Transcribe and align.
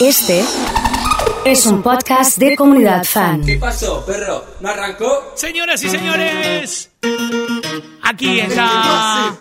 Este 0.00 0.44
es 1.44 1.66
un 1.66 1.82
podcast 1.82 2.38
de 2.38 2.54
comunidad 2.54 3.02
fan. 3.02 3.44
¿Qué 3.44 3.56
pasó, 3.56 4.04
perro? 4.06 4.44
¿No 4.60 4.68
arrancó? 4.68 5.32
Señoras 5.34 5.82
y 5.82 5.90
señores, 5.90 6.90
aquí 8.02 8.38
está. 8.38 9.34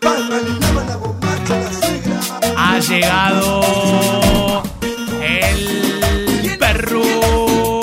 Ha 2.58 2.80
llegado 2.80 4.64
el 5.22 6.58
perro. 6.58 7.82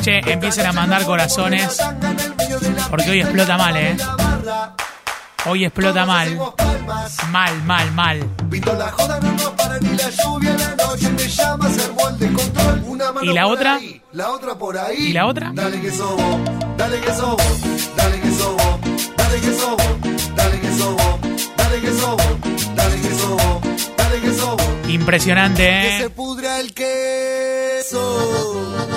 Che, 0.00 0.18
empiecen 0.30 0.66
a 0.66 0.72
mandar 0.72 1.04
corazones. 1.04 1.76
Porque 2.88 3.10
hoy 3.10 3.20
explota 3.20 3.56
mal, 3.56 3.76
¿eh? 3.76 3.96
Hoy 5.46 5.64
explota 5.64 6.06
mal. 6.06 6.38
Mal, 7.30 7.62
mal, 7.64 7.90
mal. 7.92 8.20
¿Y 13.22 13.32
la 13.32 13.46
otra? 13.46 13.80
La 14.12 14.30
otra 14.30 14.54
por 14.54 14.76
ahí. 14.78 14.96
¿Y 14.98 15.12
la 15.12 15.26
otra? 15.26 15.50
Dale 15.54 15.80
que 15.80 15.90
sobo, 15.90 16.40
dale 16.76 17.00
que 17.00 17.12
sobo, 17.12 17.36
dale 17.96 18.20
que 18.20 18.30
sobo, 18.32 18.78
dale 19.16 19.40
que 19.40 19.52
sobo, 19.52 19.76
dale 20.36 20.60
que 20.60 20.70
sobo, 20.78 21.20
dale 21.56 21.80
que 21.80 21.90
sobo, 21.92 22.18
dale 22.76 23.00
que 23.00 23.14
sobo, 23.14 23.60
dale 23.96 24.20
que 24.20 24.32
sobo. 24.34 24.56
Impresionante, 24.88 25.62
Que 25.62 25.98
se 25.98 26.04
¿eh? 26.04 26.10
pudra 26.10 26.60
el 26.60 26.74
queso. 26.74 28.02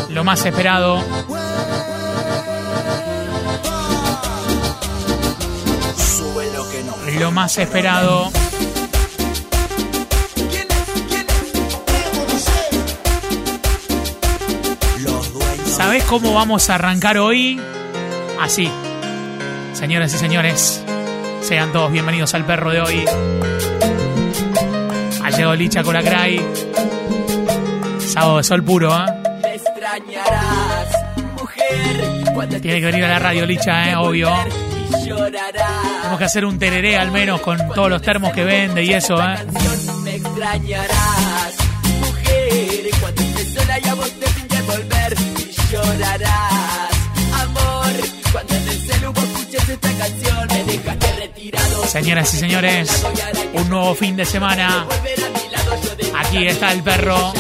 Lo 0.10 0.24
más 0.24 0.46
esperado. 0.46 1.02
Sube 1.02 1.40
lo 7.16 7.32
más 7.32 7.58
esperado. 7.58 8.32
¿Sabés 15.66 16.04
cómo 16.06 16.34
vamos 16.34 16.70
a 16.70 16.76
arrancar 16.76 17.18
hoy? 17.18 17.60
Así. 18.42 18.70
Señoras 19.74 20.14
y 20.14 20.18
señores, 20.18 20.84
sean 21.42 21.72
todos 21.72 21.92
bienvenidos 21.92 22.34
al 22.34 22.46
perro 22.46 22.72
de 22.72 22.82
hoy. 22.82 23.06
Ha 25.24 25.30
llegado 25.30 25.56
Licha 25.56 25.84
Colacray. 25.84 26.42
Sábado 28.00 28.38
de 28.38 28.44
sol 28.44 28.64
puro, 28.64 28.92
¿eh? 28.96 29.06
Extrañarás, 29.54 30.90
mujer, 31.40 32.62
Tiene 32.62 32.80
que 32.80 32.86
venir 32.86 33.04
a 33.06 33.10
la 33.10 33.20
radio, 33.20 33.46
Licha, 33.46 33.92
¿eh? 33.92 33.96
Obvio. 33.96 34.32
y 35.04 35.08
llorarás. 35.08 35.87
Tenemos 36.08 36.20
que 36.20 36.26
hacer 36.26 36.46
un 36.46 36.58
tereré 36.58 36.96
al 36.96 37.12
menos 37.12 37.42
con 37.42 37.58
todos 37.76 37.90
los 37.90 38.02
termos 38.02 38.32
que 38.32 38.46
vende 38.46 38.82
y 38.82 38.94
eso, 38.94 39.22
¿eh? 39.22 39.36
Me. 40.06 40.22
Señoras 51.90 52.34
y 52.34 52.38
señores, 52.38 53.06
un 53.52 53.70
nuevo 53.70 53.94
fin 53.94 54.16
de 54.16 54.24
semana. 54.24 54.88
Aquí 56.16 56.48
está 56.48 56.72
el 56.72 56.84
perro. 56.84 57.34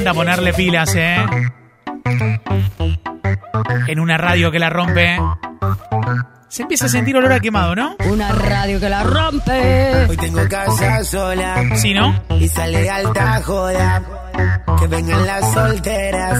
Encanta 0.00 0.14
ponerle 0.14 0.52
pilas, 0.54 0.94
¿eh? 0.94 1.16
En 3.86 4.00
una 4.00 4.16
radio 4.16 4.50
que 4.50 4.58
la 4.58 4.70
rompe. 4.70 5.18
Se 6.48 6.62
empieza 6.62 6.86
a 6.86 6.88
sentir 6.88 7.16
olor 7.16 7.32
a 7.32 7.40
quemado, 7.40 7.76
¿no? 7.76 7.96
Una 8.10 8.32
radio 8.32 8.80
que 8.80 8.88
la 8.88 9.04
rompe. 9.04 10.06
Hoy 10.08 10.16
tengo 10.16 10.48
casa 10.48 11.04
sola 11.04 11.62
Sí, 11.76 11.94
¿no? 11.94 12.20
y 12.38 12.48
sale 12.48 12.88
alta 12.90 13.40
joda. 13.44 14.02
Que 14.78 14.86
vengan 14.86 15.26
las 15.26 15.52
solteras. 15.52 16.38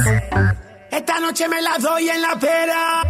Esta 0.90 1.20
noche 1.20 1.46
me 1.48 1.60
las 1.62 1.82
doy 1.82 2.08
en 2.08 2.22
la 2.22 2.38
pera. 2.38 3.02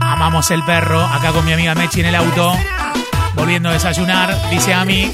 Amamos 0.00 0.50
el 0.50 0.62
perro. 0.64 1.00
Acá 1.00 1.30
con 1.32 1.44
mi 1.44 1.52
amiga 1.52 1.74
Mechi 1.74 2.00
en 2.00 2.06
el 2.06 2.14
auto. 2.16 2.52
Volviendo 3.34 3.68
a 3.68 3.72
desayunar. 3.72 4.34
Dice 4.50 4.74
a 4.74 4.84
mí. 4.84 5.12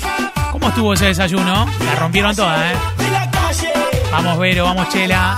¿Cómo 0.51 0.69
estuvo 0.69 0.95
ese 0.95 1.07
desayuno? 1.07 1.67
La 1.85 1.95
rompieron 1.97 2.35
toda, 2.35 2.73
¿eh? 2.73 2.77
Vamos, 4.11 4.39
Vero, 4.39 4.65
vamos, 4.65 4.89
Chela. 4.89 5.37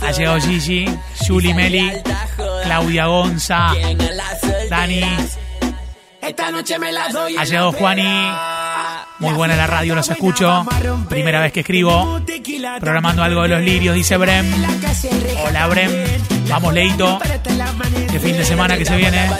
Ha 0.00 0.10
llegado 0.12 0.40
Gigi, 0.40 0.86
Julie 1.26 1.54
Meli, 1.54 1.92
Claudia 2.64 3.06
Gonza, 3.06 3.72
Dani. 4.68 5.02
Ha 7.38 7.44
llegado 7.44 7.72
Juani. 7.72 8.32
Muy 9.18 9.34
buena 9.34 9.56
la 9.56 9.66
radio, 9.66 9.94
los 9.94 10.08
escucho. 10.08 10.66
Primera 11.08 11.40
vez 11.40 11.52
que 11.52 11.60
escribo. 11.60 12.20
Programando 12.80 13.22
algo 13.22 13.42
de 13.42 13.48
los 13.48 13.60
lirios, 13.60 13.94
dice 13.94 14.16
Brem. 14.16 14.46
Hola, 15.46 15.66
Brem. 15.68 15.90
Vamos, 16.48 16.74
Leito. 16.74 17.20
Qué 18.10 18.20
fin 18.20 18.36
de 18.36 18.44
semana 18.44 18.76
que 18.76 18.84
se 18.84 18.96
viene. 18.96 19.30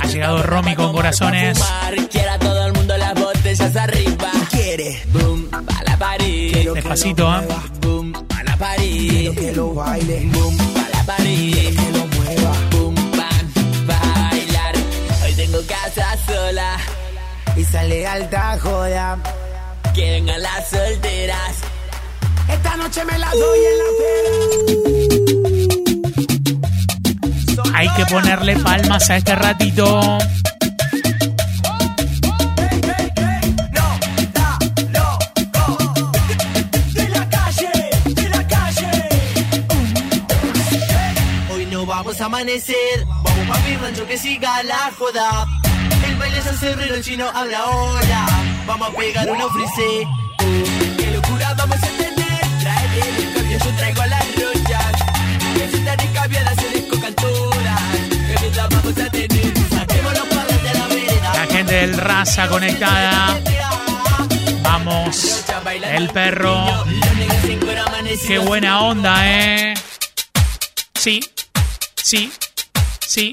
Ha 0.00 0.06
llegado 0.06 0.42
Romy 0.42 0.74
con 0.74 0.92
corazones 0.92 1.58
fumar. 3.56 3.60
Quiera 3.60 3.60
todo 3.60 3.60
el 3.60 3.60
mundo 3.60 3.60
las 3.60 3.60
botellas 3.60 3.76
arriba. 3.76 4.30
Quiere 4.50 5.02
Boom, 5.12 5.50
pa' 5.50 5.82
la 5.86 5.96
pared. 5.96 6.74
Despacito, 6.74 7.34
¿eh? 7.34 7.46
Boom, 7.80 8.12
pa' 8.12 8.42
la 8.44 8.56
pared. 8.56 9.34
que 9.34 9.52
lo 9.52 9.74
baile. 9.74 10.20
Boom, 10.32 10.56
pa' 10.56 10.88
la 10.92 11.02
pared. 11.04 11.74
Que 11.76 11.90
lo 11.92 12.06
mueva. 12.06 12.52
Boom, 12.70 12.94
pa' 13.16 13.30
bailar. 13.86 14.74
Hoy 15.24 15.32
tengo 15.34 15.58
casa 15.66 16.16
sola. 16.26 16.78
Y 17.56 17.64
sale 17.64 18.06
alta 18.06 18.58
joda. 18.60 19.18
Que 19.94 20.10
vengan 20.12 20.40
las 20.42 20.70
solteras. 20.70 21.56
Esta 22.48 22.76
noche 22.76 23.04
me 23.04 23.18
las 23.18 23.32
doy 23.32 23.58
en 23.58 23.78
la 23.78 23.84
pera. 23.98 24.32
Hay 27.74 27.88
que 27.96 28.06
ponerle 28.06 28.56
palmas 28.56 29.10
a 29.10 29.16
este 29.16 29.34
ratito. 29.34 30.18
Amanecer, 42.42 43.06
vamos 43.06 43.48
pa' 43.48 43.58
mi 43.60 43.76
rancho 43.76 44.04
que 44.06 44.18
siga 44.18 44.62
la 44.64 44.90
joda. 44.98 45.46
El 46.04 46.16
baile 46.16 46.38
es 46.38 46.58
cerrero, 46.58 46.94
el 46.96 47.04
chino 47.04 47.30
habla 47.32 47.58
ahora. 47.58 48.26
Vamos 48.66 48.88
a 48.88 48.96
pegar 48.96 49.30
una 49.30 49.48
frise. 49.48 50.06
Qué 50.98 51.10
locura 51.12 51.54
vamos 51.56 51.76
a 51.76 51.86
tener. 51.86 52.40
Trae 52.60 52.98
el 52.98 53.34
cambio, 53.34 53.58
yo 53.58 53.76
traigo 53.76 54.04
las 54.06 54.26
rochas. 54.34 54.92
Que 55.54 55.70
se 55.70 55.76
están 55.76 56.00
encabiadas, 56.00 56.54
se 56.56 56.68
descocan 56.70 57.14
todas. 57.14 57.80
Que 58.10 58.48
vida 58.48 58.68
vamos 58.70 58.98
a 58.98 59.10
tener. 59.10 59.68
Saquemos 59.70 60.12
los 60.18 60.26
padres 60.26 60.62
de 60.64 60.78
la 60.78 60.86
vereda. 60.88 61.32
La 61.34 61.46
gente 61.46 61.74
del 61.74 61.96
Raza 61.96 62.48
conectada. 62.48 63.40
Vamos. 64.62 65.44
El 65.84 66.10
perro. 66.10 66.66
Qué 68.26 68.38
buena 68.38 68.82
onda, 68.82 69.30
¿eh? 69.30 69.74
Sí, 70.94 71.20
sí, 72.02 72.32
sí, 73.06 73.32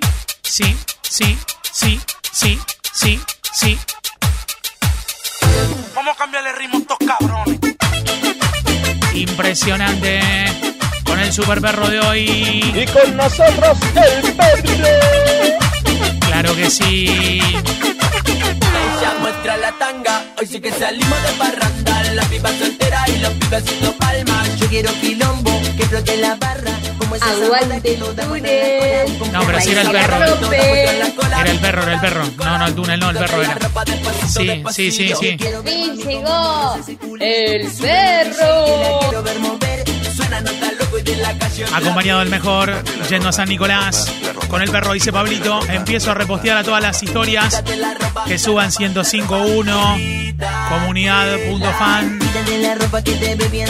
sí, 0.53 0.75
sí, 1.01 1.37
sí, 1.71 1.99
sí, 2.31 2.59
sí, 2.93 3.19
sí. 3.53 3.79
Vamos 5.95 6.15
a 6.15 6.17
cambiarle 6.17 6.53
ritmo 6.53 6.77
a 6.77 6.81
estos 6.81 6.97
cabrones. 6.99 7.59
Impresionante. 9.13 10.21
Con 11.03 11.19
el 11.19 11.33
super 11.33 11.59
perro 11.61 11.89
de 11.89 11.99
hoy. 11.99 12.19
Y 12.75 12.85
con 12.85 13.17
nosotros 13.17 13.77
el 13.95 14.33
perro. 14.33 14.87
Claro 16.27 16.55
que 16.55 16.69
sí. 16.69 17.41
Ella 18.31 19.13
muestra 19.19 19.57
la 19.57 19.71
tanga, 19.77 20.25
hoy 20.39 20.47
sí 20.47 20.59
que 20.59 20.71
salimos 20.71 21.23
de 21.23 21.29
parranda 21.37 22.03
La 22.13 22.23
piba 22.23 22.49
soltera 22.51 23.05
y 23.07 23.19
los 23.19 23.31
pibes 23.33 23.63
haciendo 23.63 23.93
palmas 23.97 24.59
Yo 24.59 24.67
quiero 24.67 24.91
quilombo, 24.99 25.51
que 25.77 25.85
flote 25.85 26.17
la 26.17 26.35
barra 26.35 26.71
Como 26.97 27.15
esa 27.15 27.31
Aguante, 27.31 27.95
cola. 27.97 28.23
No, 29.31 29.45
pero 29.45 29.61
si 29.61 29.71
era 29.71 29.81
el 29.81 29.91
perro. 29.91 30.17
Era 30.53 31.51
el 31.51 31.59
perro, 31.59 31.83
era 31.83 31.93
el 31.93 31.99
perro. 31.99 32.23
No, 32.37 32.57
no, 32.57 32.67
el 32.67 32.75
túnel, 32.75 32.99
no, 32.99 33.09
el 33.09 33.17
perro 33.17 33.41
era. 33.41 33.57
Sí, 34.27 34.63
sí, 34.71 34.91
sí, 34.91 34.91
sí. 34.91 35.13
Sí, 35.19 35.37
llegó 35.37 35.63
el 37.19 37.71
perro. 37.79 39.23
Y 40.39 41.73
Acompañado 41.73 42.19
del 42.19 42.29
mejor, 42.29 42.83
yendo 43.09 43.29
a 43.29 43.31
San 43.31 43.49
Nicolás. 43.49 44.11
Con 44.49 44.61
el 44.61 44.71
perro, 44.71 44.93
dice 44.93 45.11
Pablito. 45.11 45.59
Empiezo 45.67 46.11
a 46.11 46.13
repostear 46.13 46.57
a 46.57 46.63
todas 46.63 46.81
las 46.81 47.01
historias 47.03 47.63
que 48.25 48.39
suban 48.39 48.71
105.1. 48.71 50.35
Comunidad.fan. 50.69 52.19
Quítate 52.19 52.59
la 52.59 52.75
ropa 52.75 53.03
que 53.03 53.13
te 53.13 53.35
ve 53.35 53.47
bien 53.49 53.67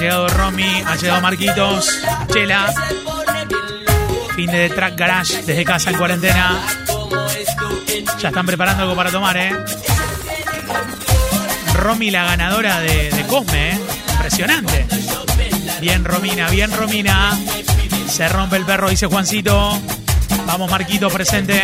llegado 0.00 0.28
Romy, 0.28 0.82
ha 0.86 0.96
llegado 0.96 1.20
Marquitos, 1.20 2.00
Chela. 2.32 2.72
Fin 4.34 4.50
de 4.50 4.70
Track 4.70 4.96
Garage 4.96 5.42
desde 5.42 5.62
casa 5.62 5.90
en 5.90 5.98
cuarentena. 5.98 6.58
Ya 8.18 8.28
están 8.28 8.46
preparando 8.46 8.84
algo 8.84 8.96
para 8.96 9.10
tomar, 9.10 9.36
¿eh? 9.36 9.52
Romy, 11.74 12.10
la 12.10 12.24
ganadora 12.24 12.80
de, 12.80 13.24
Cosme, 13.28 13.72
¿eh? 13.72 13.80
Impresionante. 14.12 14.86
Bien, 15.82 16.02
Romina, 16.02 16.48
bien, 16.48 16.74
Romina. 16.74 17.38
Se 18.08 18.26
rompe 18.28 18.56
el 18.56 18.64
perro, 18.64 18.88
dice 18.88 19.06
Juancito. 19.06 19.78
Vamos, 20.46 20.70
Marquito, 20.70 21.10
presente. 21.10 21.62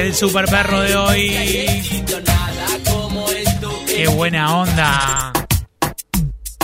El 0.00 0.14
super 0.14 0.46
perro 0.46 0.80
de 0.80 0.96
hoy. 0.96 1.28
Qué 3.86 4.08
buena 4.08 4.56
onda. 4.56 5.32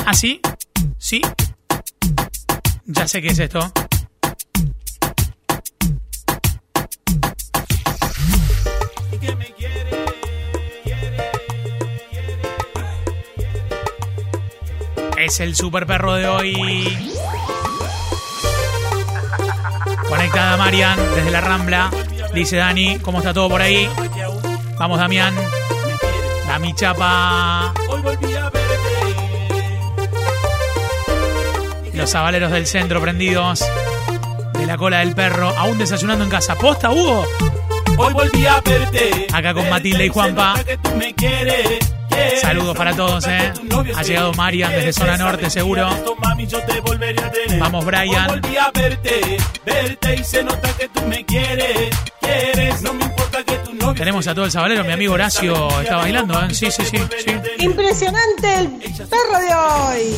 ¿Ah, 0.06 0.14
sí? 0.14 0.40
¿Sí? 0.96 1.20
Ya 2.86 3.06
sé 3.06 3.20
qué 3.20 3.28
es 3.28 3.38
esto. 3.38 3.72
Es 15.18 15.40
el 15.40 15.54
super 15.54 15.86
perro 15.86 16.14
de 16.14 16.26
hoy. 16.26 17.12
Conectada 20.08 20.56
Marian 20.56 20.96
desde 21.14 21.30
la 21.30 21.40
Rambla. 21.42 21.90
Dice 22.36 22.56
Dani, 22.56 22.98
¿cómo 22.98 23.16
está 23.18 23.32
todo 23.32 23.48
por 23.48 23.62
ahí? 23.62 23.88
Vamos, 24.78 24.98
Damián. 24.98 25.34
Dami 26.46 26.74
Chapa. 26.74 27.72
Los 31.94 32.10
sabaleros 32.10 32.52
del 32.52 32.66
centro 32.66 33.00
prendidos. 33.00 33.64
De 34.52 34.66
la 34.66 34.76
cola 34.76 34.98
del 34.98 35.14
perro. 35.14 35.48
Aún 35.56 35.78
desayunando 35.78 36.24
en 36.24 36.30
casa. 36.30 36.56
¿Posta, 36.56 36.90
Hugo? 36.90 37.24
Hoy 37.96 38.12
volví 38.12 38.44
a 38.44 38.60
verte. 38.60 39.28
Acá 39.32 39.54
con 39.54 39.70
Matilde 39.70 40.04
y 40.04 40.08
Juanpa. 40.10 40.62
Que 40.62 40.76
tú 40.76 40.94
me 40.94 41.14
quieres. 41.14 41.95
Saludos 42.40 42.76
para 42.76 42.94
todos, 42.94 43.26
¿eh? 43.26 43.52
Ha 43.94 44.02
llegado 44.02 44.32
Marian 44.34 44.70
desde 44.72 44.92
zona 44.92 45.16
norte, 45.16 45.50
seguro. 45.50 45.88
Vamos, 47.58 47.84
Brian. 47.84 48.42
Tenemos 53.96 54.26
a 54.26 54.34
todo 54.34 54.44
el 54.44 54.50
sabalero, 54.50 54.84
mi 54.84 54.92
amigo 54.92 55.14
Horacio 55.14 55.80
está 55.80 55.96
bailando, 55.96 56.38
¿eh? 56.44 56.54
Sí, 56.54 56.70
sí, 56.70 56.84
sí. 56.84 56.98
sí. 57.24 57.64
Impresionante 57.64 58.58
el 58.58 58.68
perro 59.08 59.38
de 59.40 59.54
hoy. 59.54 60.16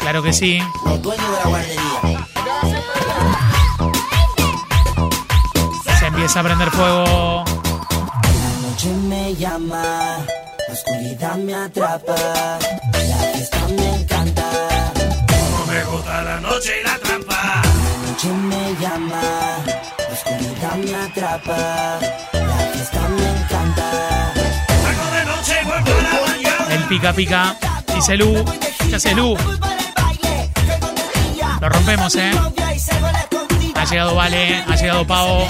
Claro 0.00 0.22
que 0.22 0.32
sí. 0.32 0.62
Se 5.98 6.06
empieza 6.06 6.40
a 6.40 6.42
prender 6.42 6.70
fuego. 6.70 7.44
Llama, 9.38 9.82
la 10.66 10.72
oscuridad 10.72 11.36
me 11.36 11.54
atrapa, 11.54 12.14
la 12.14 13.16
fiesta 13.34 13.58
me 13.68 13.94
encanta. 13.96 14.50
no 15.50 15.72
me 15.72 15.84
gusta 15.84 16.22
la 16.22 16.40
noche 16.40 16.72
y 16.80 16.84
la 16.84 16.98
trampa. 16.98 17.62
La 17.62 18.08
noche 18.08 18.28
me 18.28 18.74
llama, 18.80 19.20
la 19.98 20.14
oscuridad 20.14 20.76
me 20.76 20.94
atrapa, 20.94 21.98
la 22.32 22.56
fiesta 22.72 23.08
me 23.08 23.28
encanta. 23.28 24.32
Salgo 24.82 25.16
de 25.16 25.24
noche 25.26 25.52
y 25.60 25.64
vuelvo 25.66 25.90
a 25.90 26.02
la 26.02 26.32
mañana. 26.32 26.74
El 26.74 26.84
pica 26.84 27.12
pica. 27.12 27.56
Dice 27.94 28.16
Lu. 28.16 28.44
¿Qué 28.88 28.96
hace 28.96 29.14
Lu? 29.14 29.36
Lo 31.60 31.68
rompemos, 31.68 32.14
¿eh? 32.16 32.30
Ha 33.74 33.84
llegado 33.84 34.14
Vale, 34.14 34.64
ha 34.66 34.76
llegado 34.76 35.06
Pavo. 35.06 35.46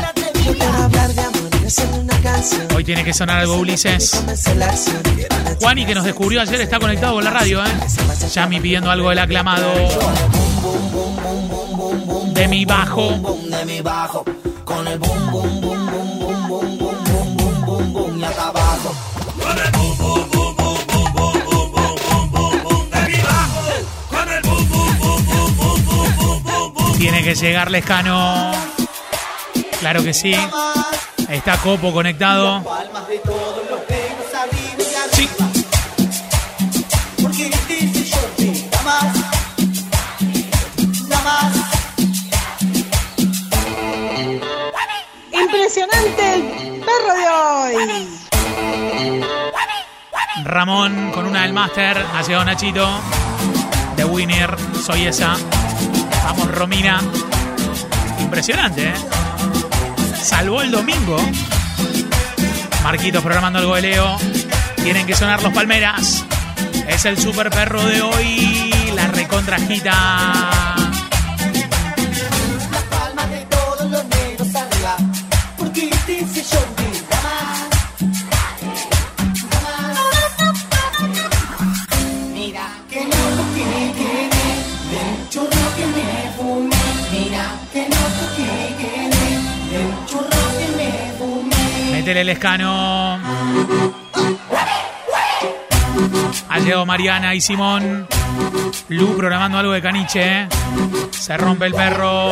Hoy 2.75 2.85
tiene 2.85 3.05
que 3.05 3.13
sonar 3.13 3.41
algo 3.41 3.57
Ulises. 3.57 4.23
Juani, 5.61 5.87
que 5.87 5.95
nos 5.95 6.05
descubrió 6.05 6.41
ayer, 6.41 6.61
está 6.61 6.79
conectado 6.79 7.15
con 7.15 7.25
la 7.25 7.31
radio, 7.31 7.65
¿eh? 7.65 7.69
Yami 8.33 8.61
pidiendo 8.61 8.91
algo 8.91 9.11
del 9.11 9.19
aclamado. 9.19 9.73
De 12.33 12.49
mi 12.49 12.65
bajo. 12.65 13.11
De 13.45 13.65
mi 13.65 13.81
bajo, 13.81 14.25
con 14.65 14.87
el 14.87 14.99
boom 14.99 15.31
boom 15.31 15.61
boom 15.61 15.87
boom 15.87 16.19
boom 16.19 16.79
boom 16.79 16.79
boom 16.79 17.37
boom 17.37 17.67
boom 17.67 17.93
boom 17.93 18.21
y 18.21 18.25
acá 18.25 18.49
abajo. 18.49 18.95
Con 19.41 19.59
el 19.59 19.71
boom, 19.73 19.99
boom, 19.99 20.31
boom, 20.31 20.57
boom, 20.57 20.87
boom, 20.87 21.15
boom, 21.15 21.73
boom, 21.73 21.73
boom, 21.73 22.31
boom, 22.31 22.31
boom, 22.31 22.63
boom 22.63 22.91
de 22.91 23.01
mi 23.07 23.23
bajo. 23.23 23.63
Con 24.11 24.33
el 24.33 24.43
boom, 24.43 24.69
boom, 24.69 24.99
boom, 24.99 25.27
boom, 25.27 25.57
boom, 25.57 25.87
boom, 25.87 26.17
boom, 26.19 26.45
boom, 26.45 26.75
boom. 26.75 26.99
Tiene 26.99 27.23
que 27.23 27.35
llegar 27.35 27.71
Lescano. 27.71 28.53
Claro 29.81 30.03
que 30.03 30.13
sí. 30.13 30.35
Está 31.29 31.57
Copo 31.59 31.93
conectado. 31.93 32.63
Sí. 35.13 35.29
Impresionante 45.33 46.35
el 46.35 46.43
perro 46.81 47.15
de 47.15 47.29
hoy. 47.29 48.09
Ramón 50.45 51.11
con 51.13 51.27
una 51.27 51.43
del 51.43 51.53
máster. 51.53 51.99
Ha 51.99 52.23
llegado 52.23 52.45
Nachito. 52.45 52.89
The 53.97 54.05
Winner. 54.05 54.57
Soy 54.85 55.07
esa. 55.07 55.37
Vamos, 56.25 56.53
Romina. 56.53 57.01
Impresionante, 58.21 58.89
¿eh? 58.89 58.95
Salvó 60.27 60.61
el 60.61 60.73
domingo. 60.73 61.17
Marquitos 62.83 63.23
programando 63.23 63.61
algo 63.61 63.77
de 63.77 63.83
Leo. 63.83 64.19
Tienen 64.83 65.07
que 65.07 65.15
sonar 65.15 65.41
los 65.41 65.53
palmeras. 65.53 66.25
Es 66.89 67.05
el 67.05 67.17
super 67.17 67.49
perro 67.49 67.81
de 67.85 68.03
hoy. 68.03 68.75
La 68.97 69.07
recontrajita. 69.07 70.56
Fumé. 92.27 92.33
Métele 92.33 92.33
el 92.33 92.37
escano. 92.37 93.19
Ha 96.49 96.59
llegado 96.59 96.87
Mariana 96.87 97.35
y 97.35 97.41
Simón. 97.41 98.07
Lu 98.89 99.17
programando 99.17 99.59
algo 99.59 99.73
de 99.73 99.83
caniche. 99.83 100.43
¿eh? 100.43 100.49
Se 101.11 101.37
rompe 101.37 101.67
el 101.67 101.75
perro. 101.75 102.31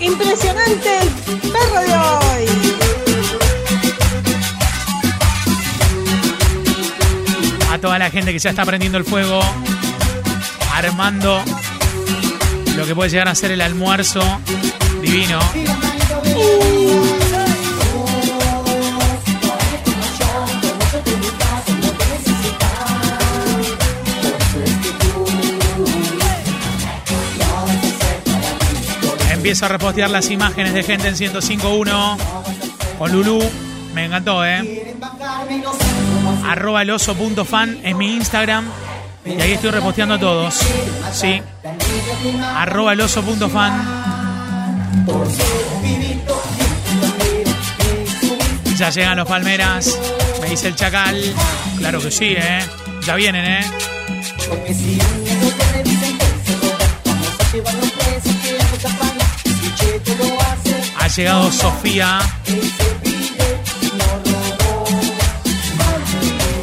Impresionante 0.00 0.98
el 1.00 1.08
perro 1.52 1.80
de 1.80 1.96
hoy. 1.96 2.46
A 7.72 7.78
toda 7.78 7.98
la 7.98 8.10
gente 8.10 8.32
que 8.32 8.38
ya 8.38 8.50
está 8.50 8.64
prendiendo 8.64 8.98
el 8.98 9.04
fuego. 9.04 9.40
Armando 10.76 11.42
lo 12.76 12.84
que 12.84 12.94
puede 12.94 13.08
llegar 13.08 13.28
a 13.28 13.34
ser 13.34 13.50
el 13.50 13.62
almuerzo 13.62 14.20
divino. 15.00 15.40
Empiezo 29.30 29.64
a 29.64 29.68
repostear 29.68 30.10
las 30.10 30.30
imágenes 30.30 30.74
de 30.74 30.82
gente 30.82 31.08
en 31.08 31.14
105.1 31.14 32.18
con 32.98 33.12
Lulu. 33.12 33.38
Me 33.94 34.04
encantó, 34.04 34.44
¿eh? 34.44 34.94
Arroba 36.44 36.82
el 36.82 36.90
oso.fan 36.90 37.78
es 37.82 37.96
mi 37.96 38.14
Instagram. 38.16 38.66
Y 39.26 39.40
ahí 39.40 39.52
estoy 39.52 39.70
reposteando 39.70 40.14
a 40.14 40.20
todos. 40.20 40.54
Sí. 41.12 41.42
Arroba 42.54 42.92
el 42.92 43.00
oso.fan. 43.00 44.06
Ya 48.76 48.90
llegan 48.90 49.16
los 49.16 49.28
palmeras. 49.28 49.98
Me 50.40 50.50
dice 50.50 50.68
el 50.68 50.76
chacal. 50.76 51.20
Claro 51.78 52.00
que 52.00 52.10
sí, 52.10 52.34
¿eh? 52.36 52.60
Ya 53.04 53.14
vienen, 53.16 53.44
¿eh? 53.44 53.64
Ha 60.98 61.08
llegado 61.08 61.50
Sofía. 61.50 62.18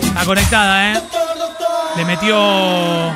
Está 0.01 0.25
conectada, 0.25 0.93
¿eh? 0.93 1.01
Le 1.95 2.05
metió. 2.05 3.11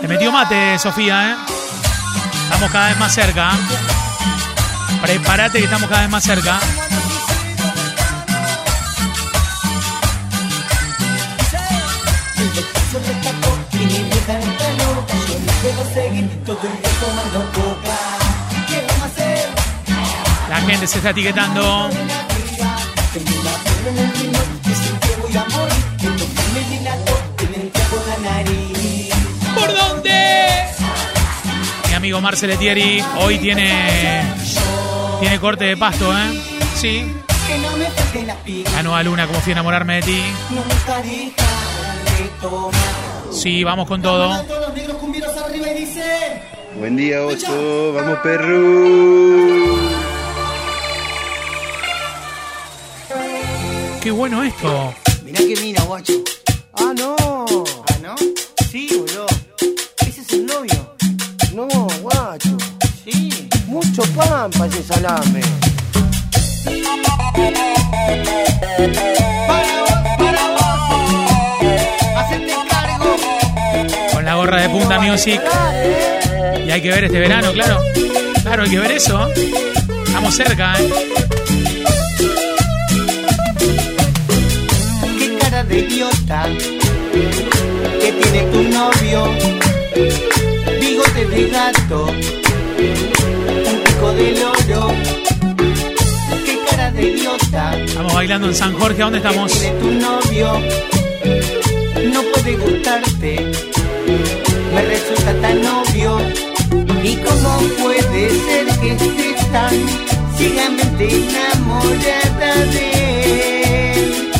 Le 0.00 0.08
metió 0.08 0.30
mate, 0.32 0.78
Sofía, 0.78 1.30
¿eh? 1.30 1.34
Estamos 2.44 2.70
cada 2.70 2.88
vez 2.88 2.98
más 2.98 3.12
cerca. 3.12 3.50
Prepárate 5.02 5.58
que 5.58 5.64
estamos 5.64 5.88
cada 5.88 6.02
vez 6.02 6.10
más 6.10 6.22
cerca. 6.22 6.60
La 20.48 20.60
gente 20.60 20.86
se 20.86 20.98
está 20.98 21.10
etiquetando. 21.10 21.90
¿Por 29.54 29.76
dónde? 29.76 30.64
Mi 31.88 31.94
amigo 31.94 32.20
Marcel 32.20 32.50
Etieri 32.50 33.02
hoy 33.18 33.38
tiene 33.38 34.22
tiene 35.20 35.38
corte 35.38 35.66
de 35.66 35.76
pasto, 35.76 36.12
¿eh? 36.12 36.40
Sí. 36.74 37.04
La 38.74 38.82
nueva 38.82 39.02
luna, 39.02 39.26
como 39.26 39.40
fui 39.40 39.52
a 39.52 39.54
enamorarme 39.54 39.96
de 39.96 40.02
ti. 40.02 40.22
Sí, 43.30 43.62
vamos 43.62 43.86
con 43.86 44.02
todo. 44.02 44.44
Buen 46.78 46.96
día, 46.96 47.22
oso. 47.22 47.92
Vamos, 47.92 48.18
perro. 48.22 49.80
Qué 54.00 54.10
bueno 54.10 54.42
esto. 54.42 54.94
Mirá 55.30 55.46
que 55.46 55.60
mina, 55.60 55.82
guacho. 55.84 56.24
Ah, 56.74 56.92
no. 56.96 57.14
¿Ah, 57.16 57.96
no? 58.02 58.16
Sí, 58.68 58.88
boludo. 58.98 59.26
Ese 60.04 60.22
es 60.22 60.32
el 60.32 60.44
novio. 60.44 60.96
No, 61.54 61.68
guacho. 62.02 62.56
Sí. 63.04 63.48
Mucho 63.66 64.02
pan 64.16 64.50
para 64.50 64.66
ese 64.66 64.82
salame. 64.82 65.40
Para 69.46 69.80
vos, 69.82 69.92
para 70.18 70.48
vos. 70.50 71.62
Hacete 72.16 72.54
cargo. 72.68 73.16
Con 74.12 74.24
la 74.24 74.34
gorra 74.34 74.62
de 74.62 74.68
Punta 74.68 74.98
Music. 74.98 75.40
Y 76.66 76.70
hay 76.72 76.82
que 76.82 76.90
ver 76.90 77.04
este 77.04 77.20
verano, 77.20 77.52
claro. 77.52 77.78
Claro, 78.42 78.64
hay 78.64 78.70
que 78.70 78.78
ver 78.80 78.90
eso. 78.90 79.28
Estamos 80.06 80.34
cerca, 80.34 80.74
¿eh? 80.80 81.39
Que 86.30 88.12
tiene 88.12 88.42
tu 88.52 88.62
novio. 88.62 89.24
Bigote 90.80 91.26
de 91.26 91.48
gato. 91.48 92.06
Un 92.06 93.80
pico 93.84 94.12
de 94.12 94.30
loro. 94.38 94.92
Qué 96.44 96.58
cara 96.70 96.92
de 96.92 97.02
idiota 97.02 97.76
Estamos 97.84 98.14
bailando 98.14 98.46
en 98.46 98.54
San 98.54 98.72
Jorge. 98.78 99.02
¿A 99.02 99.04
dónde 99.06 99.18
estamos? 99.18 99.50
tiene 99.50 99.76
tu 99.80 99.90
novio. 99.90 100.60
No 102.12 102.22
puede 102.32 102.56
gustarte. 102.58 103.50
Me 104.72 104.82
resulta 104.82 105.34
tan 105.42 105.66
obvio. 105.66 106.20
¿Y 107.02 107.16
cómo 107.16 107.58
puede 107.82 108.30
ser 108.30 108.66
que 108.78 108.92
estés 108.92 109.50
tan 109.50 109.74
ciegamente 110.36 111.08
enamorada 111.08 112.54
de 112.66 113.92
él? 113.94 114.30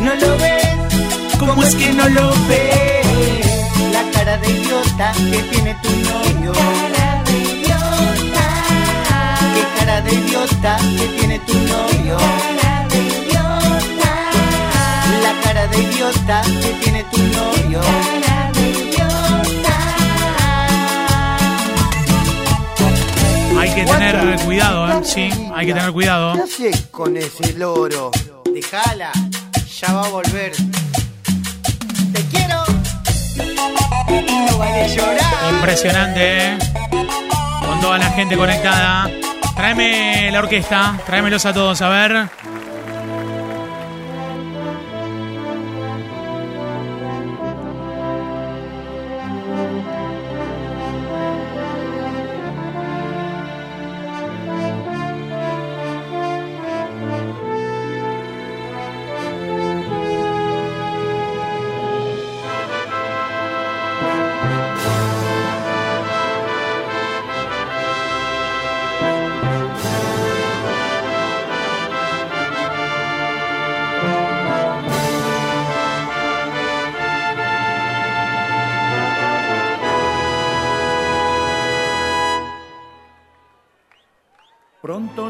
¿No 0.00 0.14
lo 0.14 0.36
ves? 0.36 0.75
¿Cómo 1.38 1.62
es 1.62 1.74
que 1.74 1.92
no 1.92 2.08
lo 2.08 2.30
ves? 2.48 3.46
La 3.92 4.02
cara 4.12 4.38
de 4.38 4.50
idiota 4.50 5.12
que 5.12 5.38
tiene 5.50 5.76
tu 5.82 5.90
novio. 5.90 6.52
cara 6.52 7.22
de 7.24 7.32
idiota. 7.38 8.46
Qué 9.54 9.62
cara 9.78 10.00
de 10.00 10.14
idiota 10.14 10.78
que 10.98 11.06
tiene 11.18 11.38
tu 11.40 11.54
novio. 11.54 12.16
cara 12.16 12.86
de 12.88 12.98
idiota. 12.98 14.12
La 15.22 15.32
cara 15.42 15.66
de 15.66 15.78
idiota 15.78 16.42
que 16.42 16.70
tiene 16.82 17.04
tu 17.04 17.18
novio. 17.18 17.80
cara 17.80 18.52
de 18.54 18.70
idiota. 18.70 19.74
Hay 23.60 23.70
que 23.74 23.84
tener 23.84 24.40
cuidado, 24.40 24.88
¿eh? 24.88 25.00
Sí, 25.04 25.30
hay 25.54 25.66
que 25.66 25.74
tener 25.74 25.92
cuidado. 25.92 26.34
¿Qué 26.34 26.42
haces 26.42 26.86
con 26.90 27.16
ese 27.16 27.52
loro? 27.54 28.10
Dejala, 28.52 29.12
ya 29.80 29.92
va 29.92 30.06
a 30.06 30.08
volver. 30.08 30.52
Impresionante, 35.50 36.38
¿eh? 36.38 36.58
Con 37.66 37.80
toda 37.80 37.98
la 37.98 38.10
gente 38.10 38.36
conectada. 38.36 39.10
Tráeme 39.54 40.30
la 40.30 40.38
orquesta, 40.40 40.98
tráemelos 41.06 41.46
a 41.46 41.52
todos, 41.52 41.80
a 41.82 41.88
ver. 41.88 42.28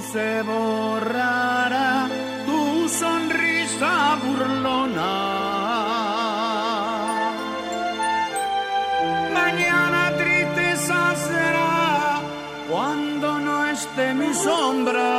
Se 0.00 0.42
borrará 0.42 2.06
tu 2.44 2.86
sonrisa 2.86 4.18
burlona. 4.22 5.12
Mañana 9.32 10.12
tristeza 10.18 11.14
será 11.28 12.20
cuando 12.70 13.38
no 13.38 13.66
esté 13.68 14.12
mi 14.12 14.34
sombra. 14.34 15.12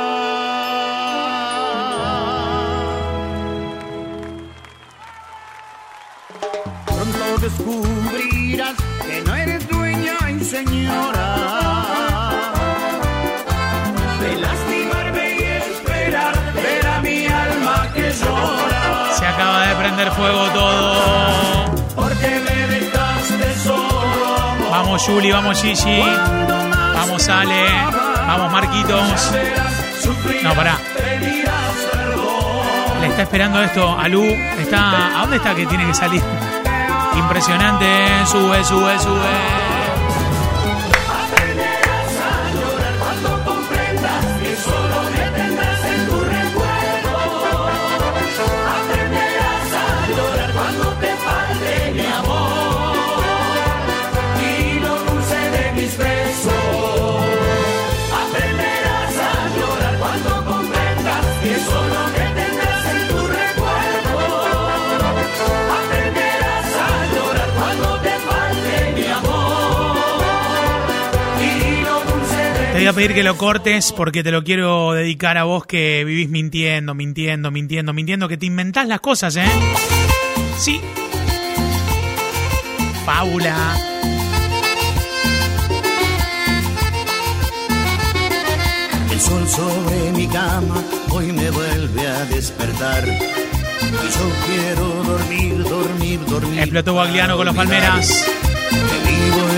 Pronto 6.86 7.38
descubrirás 7.40 8.76
que 9.06 9.20
no 9.26 9.34
eres 9.34 9.68
dueña 9.68 10.16
y 10.30 10.44
señora 10.44 11.17
prender 19.98 20.14
fuego 20.14 20.44
todo. 20.50 20.94
Porque 21.96 22.28
me 22.28 22.66
dejaste 22.68 23.54
solo. 23.64 24.70
Vamos, 24.70 25.02
Juli, 25.02 25.32
vamos, 25.32 25.60
Gigi. 25.60 26.02
Vamos, 26.94 27.28
Ale. 27.28 27.64
Vamos, 28.26 28.52
Marquitos. 28.52 29.34
No, 30.42 30.54
pará. 30.54 30.78
Le 33.00 33.06
está 33.08 33.22
esperando 33.22 33.62
esto 33.62 33.98
a 33.98 34.08
Lu. 34.08 34.24
Está, 34.58 35.18
¿A 35.18 35.20
dónde 35.22 35.36
está 35.36 35.54
que 35.54 35.66
tiene 35.66 35.86
que 35.86 35.94
salir? 35.94 36.22
Impresionante. 37.16 37.86
Sube, 38.26 38.64
sube, 38.64 38.98
sube. 38.98 39.67
Voy 72.88 73.04
a 73.04 73.06
pedir 73.06 73.14
que 73.14 73.22
lo 73.22 73.36
cortes 73.36 73.92
porque 73.92 74.22
te 74.22 74.30
lo 74.30 74.42
quiero 74.42 74.92
dedicar 74.92 75.36
a 75.36 75.44
vos 75.44 75.66
que 75.66 76.04
vivís 76.06 76.30
mintiendo, 76.30 76.94
mintiendo, 76.94 77.50
mintiendo, 77.50 77.92
mintiendo, 77.92 78.28
que 78.28 78.38
te 78.38 78.46
inventás 78.46 78.88
las 78.88 79.00
cosas, 79.00 79.36
¿eh? 79.36 79.44
Sí. 80.56 80.80
Fábula. 83.04 83.76
El 89.10 89.20
sol 89.20 89.46
sobre 89.48 90.12
mi 90.12 90.26
cama 90.28 90.82
hoy 91.10 91.32
me 91.32 91.50
vuelve 91.50 92.06
a 92.06 92.24
despertar. 92.24 93.04
Y 93.06 93.90
yo 93.90 94.30
quiero 94.46 94.86
dormir, 95.04 95.62
dormir, 95.64 96.20
dormir. 96.26 96.60
Explotó 96.60 96.94
Guagliano 96.94 97.36
con 97.36 97.44
los 97.44 97.54
Palmeras. 97.54 98.08
Que 98.70 99.10
vivo 99.10 99.46
en 99.50 99.56
un 99.56 99.57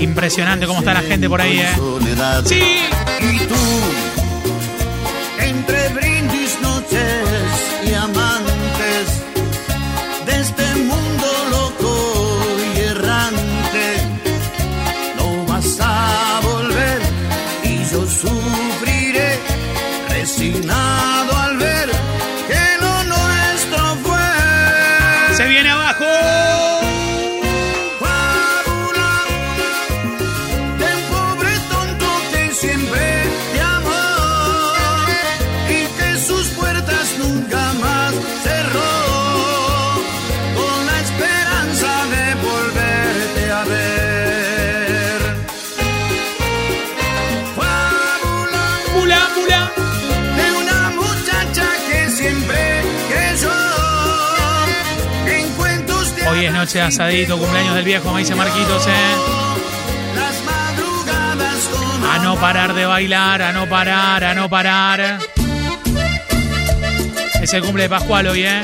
Impresionante 0.00 0.66
cómo 0.66 0.80
está 0.80 0.94
la 0.94 1.02
gente 1.02 1.28
por 1.28 1.40
ahí, 1.40 1.58
¿eh? 1.60 1.68
Sí. 2.48 2.60
Noche 56.70 56.82
asadito, 56.82 57.36
cumpleaños 57.36 57.74
del 57.74 57.84
viejo, 57.84 58.12
me 58.12 58.20
dice 58.20 58.36
Marquitos, 58.36 58.86
¿eh? 58.86 59.14
A 62.08 62.18
no 62.20 62.36
parar 62.36 62.74
de 62.74 62.86
bailar, 62.86 63.42
a 63.42 63.50
no 63.50 63.68
parar, 63.68 64.22
a 64.22 64.34
no 64.34 64.48
parar. 64.48 65.18
Es 67.42 67.52
el 67.54 67.62
cumple 67.62 67.84
de 67.84 67.88
Pascual 67.88 68.28
hoy, 68.28 68.44
¿eh? 68.44 68.62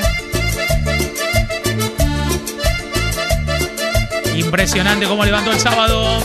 Impresionante 4.37 5.05
cómo 5.05 5.25
levantó 5.25 5.51
el 5.51 5.59
sábado. 5.59 6.23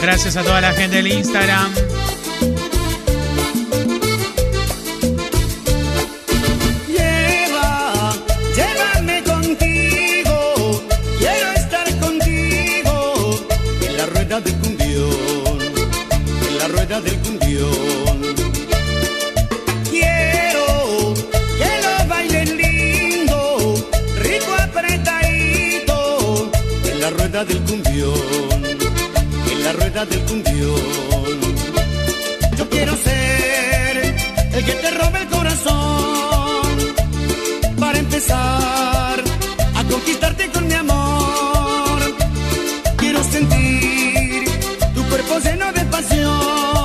Gracias 0.00 0.36
a 0.36 0.42
toda 0.42 0.62
la 0.62 0.72
gente 0.72 0.96
del 0.96 1.08
Instagram. 1.08 1.91
Quiero 19.90 21.14
que 21.58 21.70
lo 21.84 22.08
bailen 22.08 22.56
lindo, 22.56 23.38
rico 24.16 24.52
apretadito, 24.58 26.50
en 26.90 27.00
la 27.00 27.10
rueda 27.10 27.44
del 27.44 27.60
cumbión, 27.64 28.64
en 29.52 29.64
la 29.64 29.72
rueda 29.74 30.06
del 30.06 30.20
cumbión. 30.20 31.40
Yo 32.56 32.70
quiero 32.70 32.96
ser 32.96 33.96
el 34.54 34.64
que 34.64 34.72
te 34.72 34.90
robe 34.92 35.18
el 35.20 35.28
corazón 35.28 36.62
para 37.78 37.98
empezar 37.98 39.22
a 39.74 39.84
conquistarte 39.90 40.50
con 40.52 40.68
mi 40.68 40.74
amor. 40.74 42.00
Quiero 42.96 43.22
sentir 43.24 44.44
tu 44.94 45.02
cuerpo 45.04 45.38
lleno 45.44 45.70
de 45.72 45.84
pasión, 45.84 46.81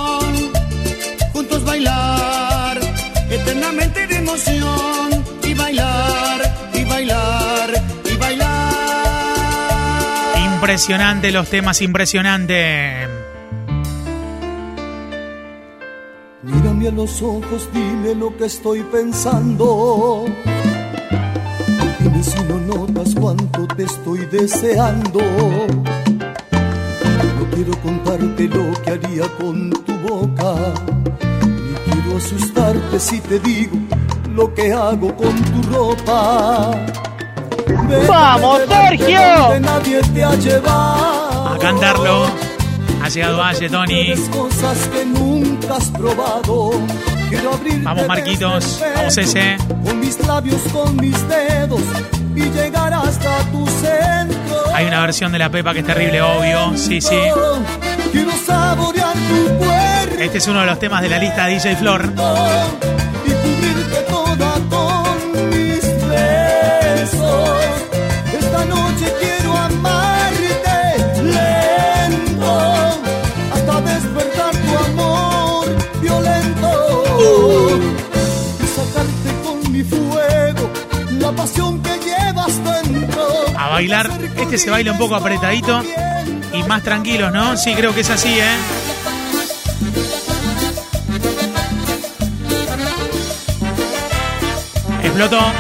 bailar 1.78 2.80
eternamente 3.30 4.08
de 4.08 4.16
emoción 4.16 5.24
y 5.44 5.54
bailar 5.54 6.42
y 6.74 6.84
bailar 6.86 7.70
y 8.04 8.16
bailar. 8.18 8.74
Impresionante 10.54 11.32
los 11.32 11.48
temas, 11.50 11.82
impresionante. 11.82 13.08
Mírame 16.42 16.88
a 16.88 16.92
los 16.92 17.22
ojos, 17.22 17.70
dime 17.72 18.16
lo 18.16 18.36
que 18.36 18.46
estoy 18.46 18.82
pensando. 18.84 20.26
Dime 22.00 22.24
si 22.24 22.40
no 22.44 22.58
notas 22.76 23.14
cuánto 23.14 23.68
te 23.68 23.84
estoy 23.84 24.26
deseando. 24.32 25.20
No 27.38 27.50
quiero 27.54 27.80
contarte 27.82 28.48
lo 28.48 28.74
que 28.82 28.92
haría 28.92 29.28
con 29.38 29.70
tu 29.70 29.94
boca. 30.08 30.74
Quiero 32.18 32.36
asustarte 32.36 33.00
si 33.00 33.20
te 33.20 33.40
digo 33.40 33.78
lo 34.34 34.52
que 34.54 34.74
hago 34.74 35.16
con 35.16 35.36
tu 35.36 35.62
ropa. 35.72 36.72
Déjame 37.68 38.08
¡Vamos, 38.08 38.62
Sergio! 38.68 39.60
Nadie 39.60 40.02
te 40.14 40.24
ha 40.24 40.34
llevado. 40.36 41.54
A 41.54 41.58
cantarlo. 41.60 42.26
Ha 43.04 43.10
llegado 43.10 43.38
Valle, 43.38 43.70
Tony. 43.70 44.16
Cosas 44.32 44.88
que 44.88 45.06
nunca 45.06 45.76
has 45.76 45.92
probado. 45.92 46.72
Vamos, 47.84 48.08
Marquitos. 48.08 48.82
Vamos, 48.96 49.18
ese. 49.18 49.58
Con 49.86 50.00
mis 50.00 50.20
labios, 50.26 50.62
con 50.74 50.96
mis 50.96 51.28
dedos 51.28 51.82
y 52.36 52.50
llegar 52.50 52.94
hasta 52.94 53.40
tu 53.52 53.68
centro. 53.68 54.74
Hay 54.74 54.88
una 54.88 55.02
versión 55.02 55.32
de 55.32 55.40
la 55.40 55.52
Pepa 55.52 55.74
que 55.74 55.80
es 55.82 55.86
terrible, 55.86 56.22
obvio. 56.22 56.76
Sí, 56.78 57.00
sí. 57.00 57.20
Quiero 58.12 58.32
saborear 58.46 59.14
tu 59.14 59.58
cuerpo 59.58 59.87
Este 60.18 60.40
es 60.40 60.48
uno 60.48 60.62
de 60.62 60.66
los 60.66 60.80
temas 60.80 61.02
de 61.04 61.10
la 61.10 61.20
lista 61.20 61.46
de 61.46 61.54
DJ 61.54 61.76
Flor. 61.76 62.12
y 63.26 63.32
cubrirte 63.32 64.02
toda 64.10 64.54
con 64.70 65.50
mis 65.50 65.84
besos. 66.10 67.60
Esta 68.40 68.66
noche 68.66 69.14
quiero 69.20 69.56
amarte 69.56 70.98
lento 71.24 72.72
hasta 73.54 73.82
despertar 73.82 74.56
tu 74.56 74.78
amor 74.92 75.68
violento 76.02 77.04
y 78.60 78.68
sacarte 78.68 79.30
con 79.44 79.72
mi 79.72 79.84
fuego 79.84 80.70
la 81.20 81.32
pasión 81.32 81.82
que 81.84 82.00
llevas 82.00 82.64
dentro. 82.64 83.28
A 83.56 83.70
bailar. 83.70 84.10
Este 84.36 84.58
se 84.58 84.72
baila 84.72 84.94
un 84.94 84.98
poco 84.98 85.16
apretadito 85.16 85.84
y 86.54 86.64
más 86.64 86.82
tranquilos, 86.82 87.32
¿no? 87.32 87.56
Sí, 87.56 87.76
creo 87.76 87.94
que 87.94 88.02
es 88.02 88.10
así, 88.10 88.40
¿eh? 88.40 88.58
Explotó. 95.20 95.52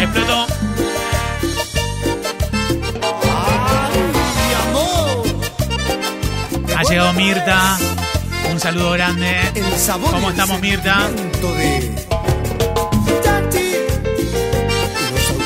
Explotó. 0.00 0.46
Mi 4.48 4.54
amor. 4.68 5.22
Ha 6.76 6.82
llegado 6.82 7.12
Mirta. 7.12 7.78
Un 8.50 8.58
saludo 8.58 8.90
grande. 8.90 9.36
El 9.54 9.78
sabor 9.78 10.10
¿Cómo 10.10 10.30
estamos, 10.30 10.60
Mirta? 10.60 11.10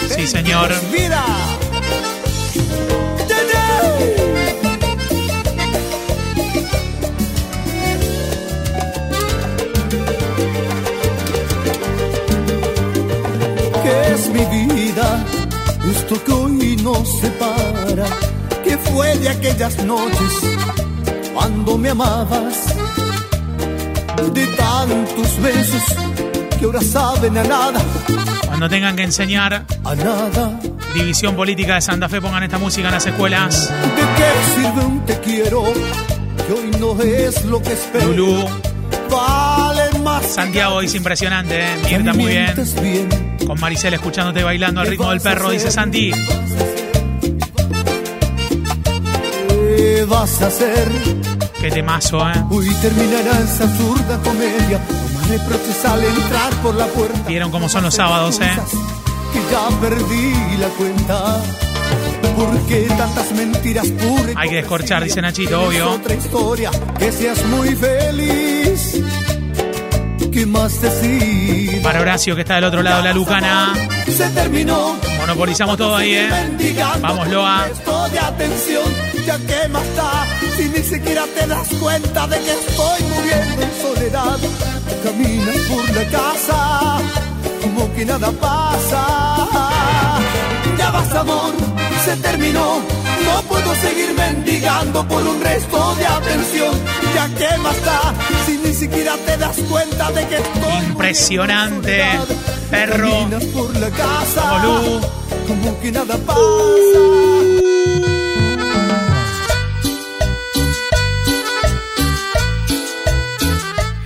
Sí, 0.08 0.26
señor. 0.26 0.72
Vida. 0.90 1.27
Esto 16.10 16.24
que 16.24 16.32
hoy 16.32 16.76
nos 16.76 17.20
separa. 17.20 18.06
¿Qué 18.64 18.78
fue 18.78 19.14
de 19.18 19.28
aquellas 19.28 19.76
noches 19.84 20.32
cuando 21.34 21.76
me 21.76 21.90
amabas? 21.90 22.74
De 24.32 24.46
tantos 24.46 25.42
besos 25.42 25.82
que 26.58 26.64
ahora 26.64 26.80
saben 26.80 27.36
a 27.36 27.44
nada, 27.44 27.80
Cuando 28.46 28.70
tengan 28.70 28.96
que 28.96 29.02
enseñar 29.02 29.66
a 29.84 29.94
nada. 29.94 30.58
división 30.94 31.36
política 31.36 31.74
de 31.74 31.82
Santa 31.82 32.08
Fe, 32.08 32.22
pongan 32.22 32.42
esta 32.42 32.56
música 32.56 32.88
en 32.88 32.94
las 32.94 33.04
escuelas. 33.04 33.68
¿De 33.68 34.02
qué 34.16 34.62
sirve 34.62 34.86
un 34.86 35.04
te 35.04 35.20
quiero? 35.20 35.62
Que 36.46 36.52
hoy 36.54 36.70
no 36.80 36.98
es 37.02 37.44
lo 37.44 37.60
que 37.62 37.74
espero. 37.74 38.06
Lulú. 38.14 38.46
Vale 39.10 39.98
más. 39.98 40.24
Santiago 40.24 40.80
dice 40.80 40.96
impresionante, 40.96 41.66
¿eh? 41.66 41.76
Mirta 41.84 42.14
muy 42.14 42.28
bien. 42.28 42.54
Bien. 42.80 43.27
Con 43.48 43.58
Maricel 43.58 43.94
escuchándote 43.94 44.44
bailando 44.44 44.82
al 44.82 44.88
ritmo 44.88 45.08
del 45.08 45.22
perro, 45.22 45.48
dice 45.48 45.70
Santi. 45.70 46.12
¿Qué 49.48 50.04
vas 50.06 50.42
a 50.42 50.48
hacer? 50.48 50.92
Qué 51.58 51.70
temazo, 51.70 52.28
¿eh? 52.28 52.34
Hoy 52.50 52.68
terminará 52.82 53.40
esa 53.40 53.64
absurda 53.64 54.20
comedia. 54.22 54.78
No 55.14 55.20
me 55.20 55.38
reproches 55.38 55.82
al 55.86 56.04
entrar 56.04 56.52
por 56.62 56.74
la 56.74 56.88
puerta. 56.88 57.26
Vieron 57.26 57.50
cómo 57.50 57.70
son 57.70 57.84
los 57.84 57.94
sábados, 57.94 58.38
¿eh? 58.42 58.50
Que 59.32 59.40
ya 59.50 59.80
perdí 59.80 60.58
la 60.58 60.68
cuenta. 60.68 61.42
¿Por 62.36 62.66
qué 62.66 62.86
tantas 62.98 63.32
mentiras 63.32 63.88
puras? 63.88 64.34
Hay 64.36 64.50
que 64.50 64.56
descorchar, 64.56 65.04
dice 65.04 65.22
Nachito, 65.22 65.62
obvio. 65.62 65.92
Otra 65.92 66.14
historia, 66.14 66.70
que 66.98 67.10
seas 67.10 67.42
muy 67.46 67.74
feliz. 67.74 69.02
¿Qué 70.32 70.46
más 70.46 70.80
decir? 70.80 71.82
Para 71.82 72.00
Horacio, 72.00 72.34
que 72.34 72.42
está 72.42 72.56
del 72.56 72.64
otro 72.64 72.82
lado 72.82 73.02
la 73.02 73.12
Lucana. 73.12 73.74
Se 74.06 74.28
terminó. 74.30 74.96
Monopolizamos 75.18 75.76
todo 75.76 75.96
ahí, 75.96 76.14
¿eh? 76.14 76.28
Vamos, 77.00 77.28
Loa. 77.28 77.66
De 78.12 78.18
atención, 78.18 78.84
ya 79.26 79.38
que 79.38 79.68
más 79.68 79.84
da, 79.94 80.26
si 80.56 80.68
ni 80.70 80.78
siquiera 80.78 81.24
te 81.38 81.46
das 81.46 81.68
cuenta 81.80 82.26
de 82.26 82.38
que 82.38 82.52
estoy 82.52 83.02
muriendo 83.14 83.62
en 83.62 83.82
soledad. 83.82 84.38
Caminas 85.04 85.56
por 85.68 85.94
la 85.94 86.04
casa, 86.04 86.98
como 87.62 87.94
que 87.94 88.04
nada 88.06 88.30
pasa. 88.32 89.38
Ya 90.78 90.90
vas, 90.90 91.14
amor, 91.14 91.52
se 92.08 92.16
terminó. 92.16 92.80
No 93.24 93.42
puedo 93.42 93.74
seguir 93.74 94.14
mendigando 94.14 95.06
por 95.06 95.22
un 95.22 95.40
resto 95.42 95.94
de 95.96 96.06
atención. 96.06 96.74
Ya 97.14 97.28
que 97.34 97.58
más 97.58 97.84
da, 97.84 98.14
si 98.46 98.56
ni 98.58 98.72
siquiera 98.72 99.14
te 99.26 99.36
das 99.36 99.56
cuenta 99.68 100.10
de 100.12 100.26
que 100.26 100.36
estoy 100.36 100.86
Impresionante. 100.88 102.02
Perro. 102.70 103.28
Por 103.52 103.76
la 103.76 103.90
casa, 103.90 104.62
como 105.46 105.80
que 105.80 105.92
nada 105.92 106.16
pasa. 106.26 106.40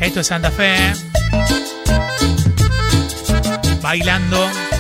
Esto 0.00 0.20
es 0.20 0.26
Santa 0.26 0.50
Fe. 0.50 0.76
Bailando. 3.80 4.71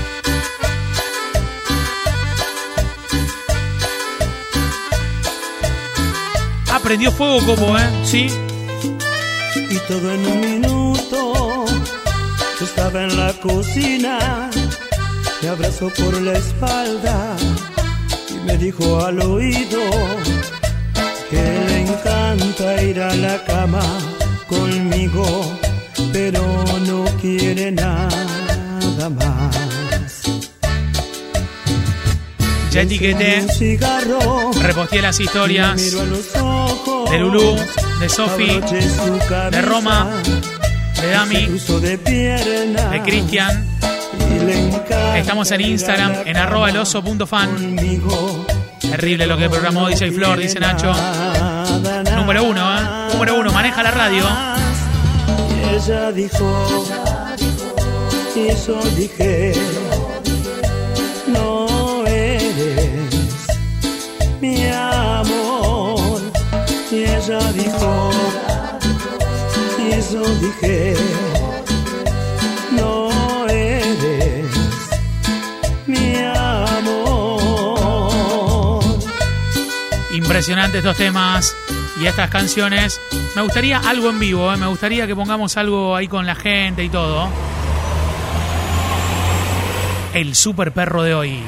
Prendió 6.82 7.12
fuego 7.12 7.40
como, 7.46 7.78
¿eh? 7.78 7.90
Sí. 8.04 8.26
Y 9.54 9.76
todo 9.88 10.12
en 10.12 10.26
un 10.26 10.40
minuto. 10.40 11.64
Yo 12.58 12.64
estaba 12.64 13.02
en 13.02 13.16
la 13.16 13.32
cocina, 13.40 14.50
me 15.42 15.48
abrazó 15.48 15.88
por 15.88 16.20
la 16.20 16.34
espalda 16.34 17.36
y 18.30 18.46
me 18.46 18.56
dijo 18.56 19.04
al 19.04 19.20
oído 19.20 19.80
que 21.28 21.42
le 21.42 21.82
encanta 21.82 22.82
ir 22.82 23.00
a 23.00 23.14
la 23.14 23.42
cama 23.44 23.82
conmigo, 24.46 25.24
pero 26.12 26.42
no 26.86 27.04
quiere 27.20 27.72
nada 27.72 29.08
más. 29.10 29.71
Ya 32.72 32.80
etiqueté. 32.80 33.44
Reposteé 34.62 35.02
las 35.02 35.20
historias 35.20 35.92
de 35.92 37.18
Lulú, 37.18 37.56
de 38.00 38.08
Sofi, 38.08 38.60
de 39.50 39.60
Roma, 39.60 40.22
de 40.98 41.10
Dami, 41.10 41.46
de 41.48 43.02
Cristian. 43.04 43.68
Estamos 45.14 45.50
en 45.50 45.60
Instagram, 45.60 46.14
en 46.24 46.36
arroba 46.38 46.70
el 46.70 46.78
oso.fan. 46.78 47.52
conmigo. 47.52 48.46
Terrible 48.80 49.26
lo 49.26 49.36
que 49.36 49.50
programó 49.50 49.88
DJ 49.88 50.10
Flor, 50.12 50.38
dice 50.38 50.58
Nacho. 50.58 50.94
Número 52.16 52.44
uno, 52.44 52.78
¿eh? 52.78 52.82
Número 53.12 53.38
uno, 53.38 53.52
maneja 53.52 53.82
la 53.82 53.90
radio. 53.90 54.24
Ella 55.70 56.10
dijo, 56.10 56.86
y 58.34 58.66
yo 58.66 58.80
dije, 58.96 59.52
mi 64.42 64.66
amor. 64.66 66.20
Y 66.90 67.04
ella 67.04 67.38
dijo, 67.52 68.10
y 69.78 69.90
yo 70.12 70.22
dije, 70.40 70.94
no 72.72 73.08
eres 73.48 74.50
mi 75.86 76.16
amor. 76.16 77.22
Impresionante 80.10 80.78
estos 80.78 80.96
temas 80.96 81.56
y 82.00 82.06
estas 82.06 82.28
canciones. 82.28 83.00
Me 83.36 83.42
gustaría 83.42 83.78
algo 83.78 84.10
en 84.10 84.18
vivo, 84.18 84.52
¿eh? 84.52 84.56
me 84.56 84.66
gustaría 84.66 85.06
que 85.06 85.14
pongamos 85.14 85.56
algo 85.56 85.94
ahí 85.94 86.08
con 86.08 86.26
la 86.26 86.34
gente 86.34 86.82
y 86.82 86.88
todo. 86.88 87.28
El 90.14 90.34
super 90.34 90.72
perro 90.72 91.04
de 91.04 91.14
hoy. 91.14 91.40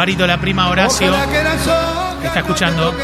Ambarito, 0.00 0.26
la 0.26 0.38
prima 0.38 0.66
Horacio. 0.70 1.12
Que 2.22 2.26
Está 2.28 2.38
escuchando. 2.40 2.88
el. 2.88 2.96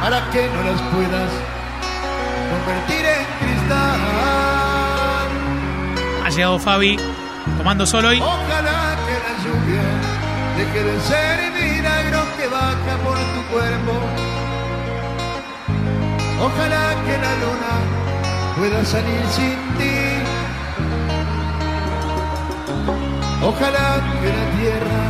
Para 0.00 0.30
que 0.30 0.48
no 0.48 0.62
las 0.62 0.80
puedas 0.80 1.30
convertir 2.48 3.04
en 3.04 3.26
cristal. 3.38 4.00
Ha 6.24 6.30
llegado 6.30 6.58
Fabi 6.58 6.96
tomando 7.58 7.84
solo 7.84 8.08
hoy. 8.08 8.18
Ojalá 8.18 8.96
que 9.04 9.14
la 9.20 9.34
lluvia 9.44 9.84
deje 10.56 10.84
de 10.84 11.00
ser 11.02 11.52
milagro 11.52 12.20
que 12.38 12.46
baja 12.48 12.96
por 13.04 13.18
tu 13.18 13.42
cuerpo. 13.52 13.92
Ojalá 16.46 16.94
que 17.04 17.12
la 17.18 17.32
luna 17.42 17.74
pueda 18.56 18.82
salir 18.86 19.22
sin 19.36 19.58
ti. 19.76 19.93
Ojalá 23.46 24.00
que 24.22 24.28
la 24.38 24.46
tierra 24.56 25.02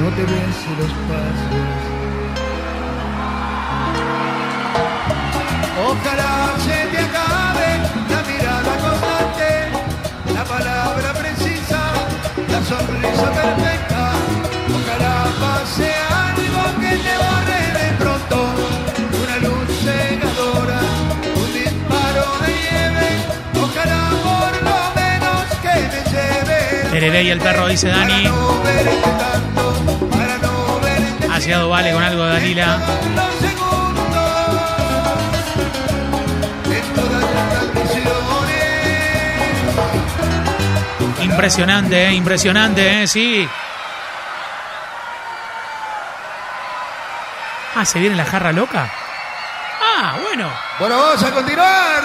no 0.00 0.08
te 0.16 0.22
bese 0.22 0.70
los 0.80 0.92
pasos. 1.08 1.76
Ojalá 5.86 6.34
se 6.64 6.78
te 6.92 6.98
acabe 6.98 7.68
la 8.08 8.20
mirada 8.30 8.72
constante, 8.84 9.48
la 10.32 10.44
palabra 10.44 11.12
precisa, 11.12 11.80
la 12.48 12.60
sonrisa 12.64 13.28
perfecta. 13.40 14.02
Ojalá 14.76 15.14
pase 15.38 15.92
algo 16.28 16.62
que 16.80 16.92
te 17.04 17.14
borre 17.22 17.55
Tereré 26.96 27.24
y 27.24 27.28
el 27.28 27.40
perro, 27.40 27.68
dice 27.68 27.88
Dani. 27.88 28.26
Ha 31.30 31.38
llegado 31.38 31.68
Vale 31.68 31.92
con 31.92 32.02
algo 32.02 32.24
de 32.24 32.32
Dalila. 32.32 32.78
Impresionante, 41.20 42.06
eh, 42.06 42.12
impresionante, 42.14 43.02
eh, 43.02 43.06
sí. 43.06 43.46
Ah, 47.74 47.84
¿se 47.84 47.98
viene 47.98 48.16
la 48.16 48.24
jarra 48.24 48.52
loca? 48.52 48.90
Ah, 49.98 50.16
bueno. 50.22 50.50
Bueno, 50.78 50.96
vamos 50.96 51.22
a 51.22 51.30
continuar. 51.30 51.95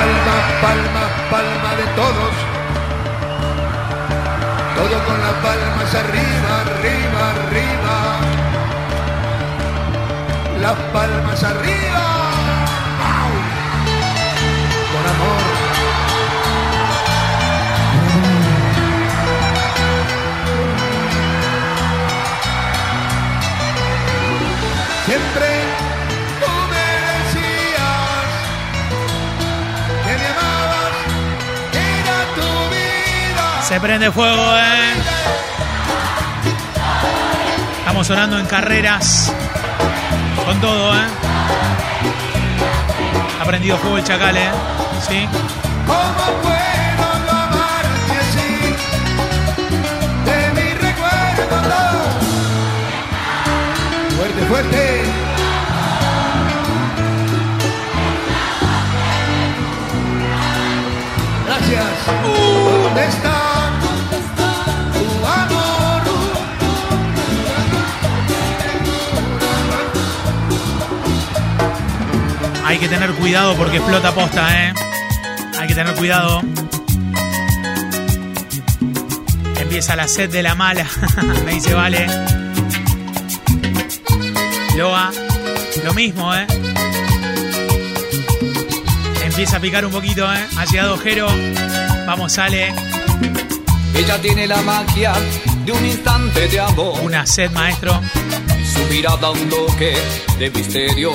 Palma, 0.00 0.36
palma, 0.62 1.04
palma, 1.30 1.70
de 1.76 1.86
todos. 2.00 2.34
Todo 4.76 4.96
con 5.04 5.20
las 5.20 5.34
palmas 5.44 5.94
arriba, 5.94 6.52
arriba, 6.64 7.22
arriba. 7.34 7.96
Las 10.62 10.76
palmas 10.94 11.44
arriba. 11.44 12.09
Se 33.80 33.86
prende 33.86 34.12
fuego, 34.12 34.58
eh. 34.58 34.92
Estamos 37.78 38.06
sonando 38.06 38.38
en 38.38 38.44
carreras. 38.44 39.32
Con 40.44 40.60
todo, 40.60 40.94
eh. 40.94 41.06
Ha 43.40 43.44
prendido 43.46 43.78
fuego 43.78 43.96
el 43.96 44.04
chacal, 44.04 44.36
eh. 44.36 44.50
Sí. 45.08 45.26
Fuerte, 54.18 54.42
fuerte. 54.46 55.04
Gracias. 61.46 61.84
¿Dónde 62.84 63.06
está 63.06 63.29
Hay 72.70 72.78
que 72.78 72.88
tener 72.88 73.10
cuidado 73.14 73.56
porque 73.56 73.78
explota 73.78 74.14
posta, 74.14 74.68
¿eh? 74.68 74.72
Hay 75.58 75.66
que 75.66 75.74
tener 75.74 75.92
cuidado. 75.96 76.40
Empieza 79.58 79.96
la 79.96 80.06
sed 80.06 80.30
de 80.30 80.40
la 80.44 80.54
mala. 80.54 80.86
Me 81.44 81.54
dice, 81.54 81.74
vale. 81.74 82.06
Loa, 84.76 85.10
lo 85.84 85.94
mismo, 85.94 86.32
¿eh? 86.32 86.46
Empieza 89.24 89.56
a 89.56 89.60
picar 89.60 89.84
un 89.84 89.90
poquito, 89.90 90.32
¿eh? 90.32 90.46
Ha 90.56 90.64
llegado 90.64 90.96
Jero. 90.98 91.26
Vamos, 92.06 92.34
sale. 92.34 92.72
Ella 93.96 94.22
tiene 94.22 94.46
la 94.46 94.62
magia 94.62 95.12
de 95.64 95.72
un 95.72 95.84
instante 95.84 96.46
de 96.46 96.60
amor. 96.60 97.00
Una 97.02 97.26
sed, 97.26 97.50
maestro. 97.50 98.00
Su 98.72 98.94
mirada 98.94 99.30
un 99.30 99.48
toque 99.48 99.92
de 100.38 100.50
misterio. 100.50 101.12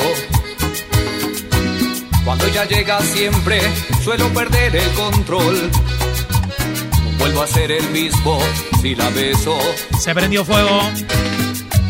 Cuando 2.25 2.47
ella 2.47 2.65
llega 2.65 2.99
siempre 3.01 3.61
suelo 4.03 4.27
perder 4.33 4.75
el 4.75 4.89
control. 4.93 5.69
No 5.71 7.17
vuelvo 7.19 7.43
a 7.43 7.47
ser 7.47 7.71
el 7.71 7.87
mismo 7.91 8.39
si 8.81 8.95
la 8.95 9.11
beso. 9.11 9.59
Se 9.99 10.13
prendió 10.15 10.43
fuego. 10.43 10.81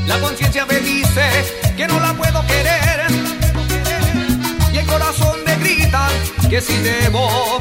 La 0.05 0.19
conciencia 0.19 0.65
me 0.65 0.79
dice 0.81 1.23
que 1.77 1.87
no 1.87 1.99
la 2.01 2.13
puedo 2.13 2.45
querer. 2.47 3.07
Y 4.73 4.77
el 4.77 4.85
corazón 4.85 5.39
me 5.45 5.55
grita 5.55 6.09
que 6.49 6.59
si 6.59 6.77
debo. 6.79 7.59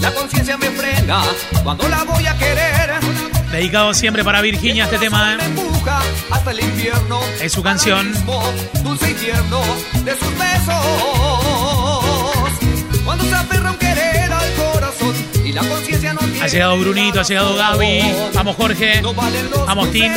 La 0.00 0.12
conciencia 0.12 0.58
me 0.58 0.68
frena 0.70 1.22
cuando 1.64 1.88
la 1.88 2.04
voy 2.04 2.26
a 2.26 2.36
querer. 2.36 2.87
Dedicado 3.52 3.94
siempre 3.94 4.24
para 4.24 4.40
Virginia 4.42 4.84
este 4.84 4.98
tema, 4.98 5.34
¿eh? 5.34 5.38
Empuja 5.44 6.00
hasta 6.30 6.50
el 6.50 6.60
infierno. 6.60 7.20
Es 7.40 7.52
su 7.52 7.62
canción. 7.62 8.12
Dulce 8.82 9.10
y 9.10 9.14
tierno 9.14 9.60
de 10.04 10.12
sus 10.12 10.38
besos. 10.38 10.74
Cuando 13.04 13.24
se 13.24 13.34
aferra 13.34 13.70
un 13.70 13.78
querer 13.78 14.30
al 14.32 14.52
corazón 14.54 15.14
y 15.44 15.52
la 15.52 15.62
conciencia 15.62 16.12
no 16.12 16.20
tiene. 16.20 16.42
Ha 16.42 16.46
llegado 16.46 16.76
Brunito, 16.78 17.20
ha 17.20 17.22
llegado 17.22 17.56
Gaby. 17.56 18.14
Vamos, 18.34 18.56
Jorge. 18.56 19.02
Vamos, 19.66 19.90
Tim. 19.92 20.12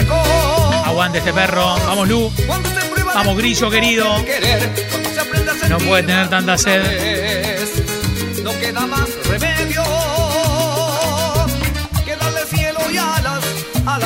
Aguante 0.85 1.19
este 1.19 1.31
perro. 1.31 1.75
Vamos, 1.85 2.09
Lu. 2.09 2.31
Vamos, 3.13 3.37
Grillo 3.37 3.69
querido. 3.69 4.05
No 5.69 5.77
puede 5.77 6.03
tener 6.03 6.29
tanta 6.29 6.57
sed. 6.57 6.81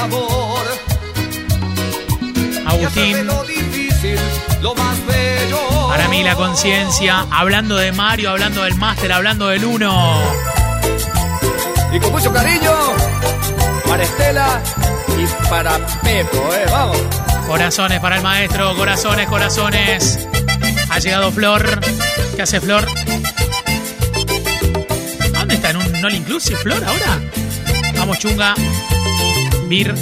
Amor. 0.05 0.65
Agustín. 2.65 3.27
Lo 3.27 3.43
difícil, 3.43 4.19
lo 4.61 4.75
más 4.75 5.05
bello. 5.05 5.87
Para 5.89 6.07
mí 6.07 6.23
la 6.23 6.35
conciencia, 6.35 7.25
hablando 7.31 7.75
de 7.75 7.91
Mario, 7.91 8.31
hablando 8.31 8.63
del 8.63 8.75
máster, 8.75 9.11
hablando 9.11 9.47
del 9.47 9.65
uno. 9.65 10.21
Y 11.91 11.99
con 11.99 12.11
mucho 12.11 12.31
cariño 12.31 12.71
para 13.87 14.03
Estela 14.03 14.61
y 15.17 15.49
para 15.49 15.77
Pepo, 16.03 16.53
eh, 16.53 16.65
vamos. 16.71 16.97
Corazones 17.47 17.99
para 17.99 18.17
el 18.17 18.23
maestro, 18.23 18.75
corazones, 18.75 19.27
corazones. 19.27 20.19
Ha 20.89 20.99
llegado 20.99 21.31
Flor. 21.31 21.79
¿Qué 22.35 22.41
hace 22.41 22.59
Flor? 22.59 22.85
¿Dónde 25.33 25.55
está? 25.55 25.69
¿En 25.69 25.77
un 25.77 26.05
All 26.05 26.15
Inclusive 26.15 26.59
Flor 26.59 26.83
ahora? 26.83 27.19
Vamos, 27.97 28.19
chunga. 28.19 28.55
Vir. 29.67 29.93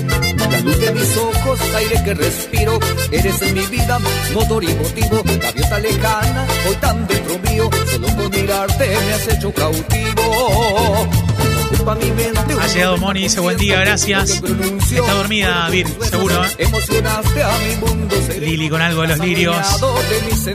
La 0.52 0.60
luz 0.60 0.80
de 0.80 0.92
mis 0.92 1.18
ojos, 1.18 1.60
aire 1.76 2.02
que 2.04 2.14
respiro, 2.14 2.80
eres 3.12 3.42
en 3.42 3.54
mi 3.54 3.66
vida, 3.68 4.00
motor 4.34 4.64
y 4.64 4.74
motivo, 4.74 5.24
gaviota 5.42 5.80
lejana, 5.80 6.46
hoy 6.68 6.76
tan 6.76 7.08
dentro 7.08 7.40
mío, 7.50 7.70
solo 7.92 8.08
con 8.16 8.30
mirarte 8.32 8.88
me 8.88 9.14
has 9.14 9.28
hecho 9.28 9.54
cautivo. 9.54 11.08
Ha 11.86 12.68
llegado 12.68 12.98
Moni, 12.98 13.24
dice 13.24 13.40
buen 13.42 13.58
día, 13.58 13.80
gracias. 13.82 14.42
Está 14.42 15.14
dormida, 15.14 15.68
Vir, 15.70 15.88
seguro. 16.10 16.46
¿eh? 16.46 18.40
Lili 18.40 18.70
con 18.70 18.82
algo 18.82 19.02
de 19.02 19.08
los 19.10 19.20
lirios. 19.20 19.56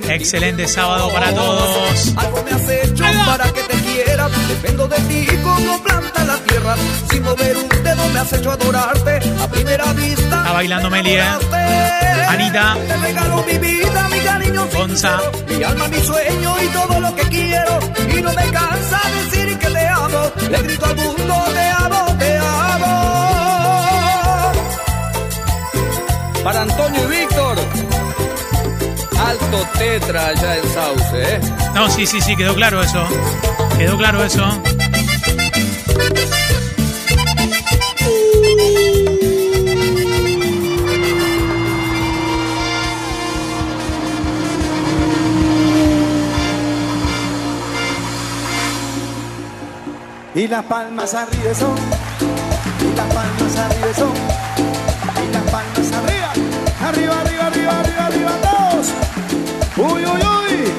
Excelente 0.08 0.66
sábado 0.68 1.12
para 1.12 1.34
todos. 1.34 2.14
Algo 2.16 2.42
me 2.44 2.50
has 2.50 2.68
hecho 2.68 3.04
para 3.26 3.52
que 3.52 3.62
te 3.62 3.74
quiera, 3.74 4.28
dependo 4.48 4.88
de 4.88 4.96
ti 5.00 5.26
como 5.42 5.82
planta 5.82 6.24
sin 7.10 7.22
mover 7.22 7.56
un 7.56 7.68
dedo 7.68 8.08
me 8.12 8.18
has 8.20 8.32
hecho 8.32 8.50
adorarte, 8.50 9.20
a 9.40 9.48
primera 9.48 9.92
vista. 9.92 10.38
Está 10.38 10.52
bailando 10.52 10.90
Meli, 10.90 11.12
¿eh? 11.14 11.22
Anita. 12.28 12.76
Te 12.86 12.96
regalo 12.96 13.44
mi 13.44 13.58
vida, 13.58 14.08
mi 14.10 14.18
cariño 14.20 14.68
Gonza. 14.74 15.20
mi 15.48 15.62
alma, 15.62 15.88
mi 15.88 16.00
sueño 16.00 16.62
y 16.62 16.68
todo 16.68 17.00
lo 17.00 17.14
que 17.14 17.22
quiero. 17.22 17.78
Y 18.16 18.22
no 18.22 18.32
me 18.32 18.50
cansa 18.50 19.00
decir 19.24 19.58
que 19.58 19.68
te 19.68 19.88
amo. 19.88 20.32
Le 20.50 20.62
grito 20.62 20.86
al 20.86 20.96
mundo, 20.96 21.44
te 21.54 21.68
amo, 21.70 22.16
te 22.18 22.38
amo. 22.38 22.92
Para 26.44 26.62
Antonio 26.62 27.04
y 27.04 27.06
Víctor. 27.16 27.58
Alto 29.26 29.68
tetra 29.78 30.34
ya 30.34 30.56
en 30.56 30.68
Sauce, 30.72 31.34
¿eh? 31.34 31.40
No, 31.74 31.90
sí, 31.90 32.06
sí, 32.06 32.20
sí, 32.20 32.36
quedó 32.36 32.54
claro 32.54 32.82
eso. 32.82 33.06
Quedó 33.78 33.96
claro 33.96 34.24
eso. 34.24 34.62
Y 50.48 50.50
las 50.50 50.64
palmas 50.64 51.12
arriba 51.12 51.54
son, 51.54 51.76
y 52.80 52.96
las 52.96 53.06
palmas 53.12 53.54
arriba 53.54 53.94
son, 53.94 54.14
y 55.22 55.30
las 55.30 55.42
palmas 55.42 55.92
arriba, 55.92 56.32
arriba, 56.88 57.20
arriba, 57.20 57.46
arriba, 57.48 57.80
arriba, 57.80 58.06
arriba, 58.06 58.30
todos. 58.40 58.86
Uy, 59.76 60.06
uy, 60.06 60.22
uy. 60.22 60.72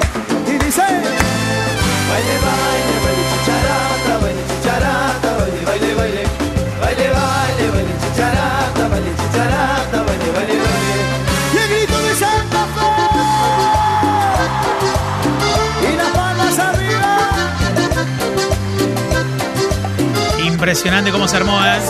Y 0.48 0.58
dice, 0.58 0.82
baile, 0.82 2.34
baile, 2.42 2.89
Impresionante 20.70 21.10
cómo 21.10 21.26
se 21.26 21.36
armó, 21.36 21.58
¿eh? 21.64 21.80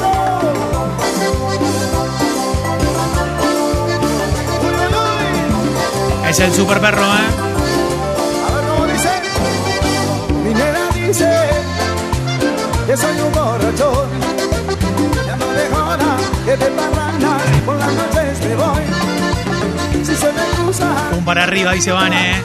Es 6.26 6.40
el 6.40 6.54
super 6.54 6.80
perro, 6.80 7.02
¿eh? 7.02 7.28
A 8.48 8.54
ver 8.54 8.64
cómo 8.70 8.86
dice. 8.86 9.10
Nena 10.44 10.88
dice 10.94 11.30
que 12.86 12.96
soy 12.96 13.20
un 13.20 13.32
borrachón. 13.34 14.08
Ya 15.26 15.36
no 15.36 15.46
de 15.48 15.68
joda, 15.68 16.16
que 16.46 16.56
de 16.56 16.66
parranda, 16.70 17.29
para 21.30 21.44
arriba, 21.44 21.70
dice 21.74 21.92
Vane. 21.92 22.42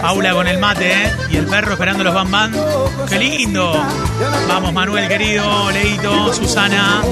Paula 0.00 0.32
con 0.32 0.46
el 0.46 0.56
mate, 0.56 0.90
¿eh? 0.90 1.12
Y 1.28 1.36
el 1.36 1.44
perro 1.44 1.72
esperando 1.72 2.02
los 2.02 2.14
bambán. 2.14 2.54
¡Qué 3.06 3.18
lindo! 3.18 3.84
Vamos, 4.48 4.72
Manuel, 4.72 5.06
querido, 5.08 5.70
Leito, 5.70 6.32
Susana. 6.32 7.02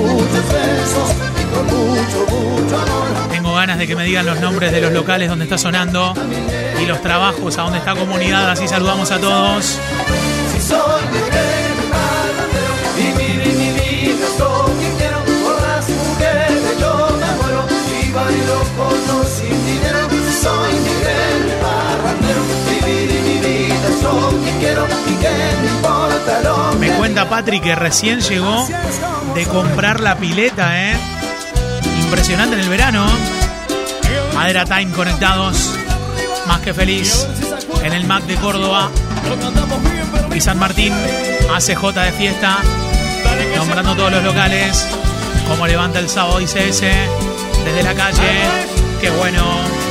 Tengo 3.31 3.53
ganas 3.53 3.79
de 3.79 3.87
que 3.87 3.95
me 3.95 4.05
digan 4.05 4.25
los 4.25 4.41
nombres 4.41 4.73
de 4.73 4.81
los 4.81 4.91
locales 4.91 5.29
donde 5.29 5.45
está 5.45 5.59
sonando 5.59 6.15
y 6.81 6.87
los 6.87 7.03
trabajos 7.03 7.59
a 7.59 7.63
donde 7.65 7.81
está 7.81 7.95
comunidad. 7.95 8.51
Así 8.51 8.67
saludamos 8.67 9.11
a 9.11 9.19
todos. 9.19 9.79
Sin 19.27 19.67
dinero. 19.67 20.12
Soy 20.43 20.73
Miguel 20.73 21.53
vivir 22.69 23.21
mi 23.23 23.39
vida 23.39 23.89
es 23.89 24.03
lo 24.03 24.31
que 24.45 24.59
quiero 24.59 24.87
y 25.07 25.15
que 25.15 25.31
me 25.63 25.69
importa 25.69 26.41
lo 26.43 26.73
Me 26.81 26.91
cuenta 26.97 27.29
Patri 27.29 27.61
que 27.61 27.77
recién 27.77 28.21
llegó 28.21 28.67
de 29.37 29.47
comprar 29.47 30.01
la 30.01 30.17
pileta, 30.17 30.91
¿eh? 30.91 30.97
Impresionante 32.01 32.57
en 32.57 32.63
el 32.63 32.69
verano. 32.69 33.07
Madera 34.35 34.65
Time 34.65 34.91
conectados. 34.91 35.75
Más 36.49 36.61
que 36.61 36.75
feliz. 36.75 37.25
En 37.85 37.93
el 37.93 38.05
MAC 38.05 38.25
de 38.25 38.35
Córdoba. 38.35 38.91
Y 40.35 40.41
San 40.41 40.59
Martín. 40.59 40.93
ACJ 41.55 41.93
de 41.93 42.13
fiesta. 42.13 42.59
Nombrando 43.57 43.95
todos 43.95 44.11
los 44.11 44.25
locales. 44.25 44.89
Como 45.47 45.69
levanta 45.69 46.01
el 46.01 46.09
sábado 46.09 46.41
ICS. 46.41 46.81
Desde 46.81 47.83
la 47.85 47.95
calle. 47.95 48.41
Qué 49.01 49.11
bueno. 49.11 49.82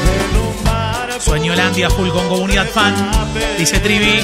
Sueñolandia 1.22 1.90
full 1.90 2.10
con 2.10 2.28
comunidad 2.28 2.68
fan. 2.68 2.96
Dice 3.58 3.80
Trivi. 3.80 4.22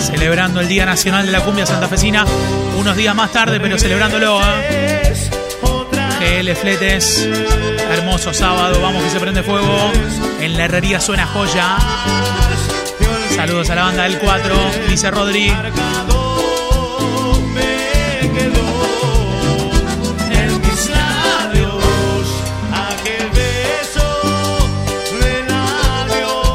Celebrando 0.00 0.60
el 0.60 0.68
Día 0.68 0.86
Nacional 0.86 1.26
de 1.26 1.32
la 1.32 1.40
Cumbia 1.40 1.66
Santafesina. 1.66 2.24
Unos 2.78 2.96
días 2.96 3.14
más 3.14 3.32
tarde, 3.32 3.58
pero 3.60 3.78
celebrándolo. 3.78 4.40
¿eh? 4.42 5.12
GL 6.20 6.54
Fletes. 6.54 7.28
Hermoso 7.90 8.32
sábado. 8.32 8.80
Vamos 8.80 9.02
que 9.02 9.10
se 9.10 9.20
prende 9.20 9.42
fuego. 9.42 9.92
En 10.40 10.56
la 10.56 10.64
herrería 10.64 11.00
suena 11.00 11.26
joya. 11.26 11.76
Saludos 13.34 13.68
a 13.70 13.74
la 13.74 13.82
banda 13.82 14.04
del 14.04 14.18
4. 14.18 14.54
Dice 14.88 15.10
Rodri. 15.10 15.52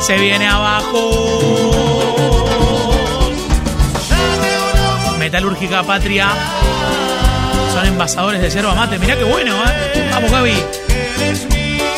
Se 0.09 0.17
viene 0.17 0.47
abajo. 0.47 1.11
Metalúrgica 5.19 5.83
Patria. 5.83 6.29
Son 7.71 7.85
envasadores 7.85 8.41
de 8.41 8.49
yerba 8.49 8.73
mate. 8.73 8.97
Mirá 8.97 9.15
qué 9.15 9.23
bueno, 9.23 9.53
¿eh? 9.53 10.09
Vamos, 10.11 10.31
Gaby. 10.31 10.55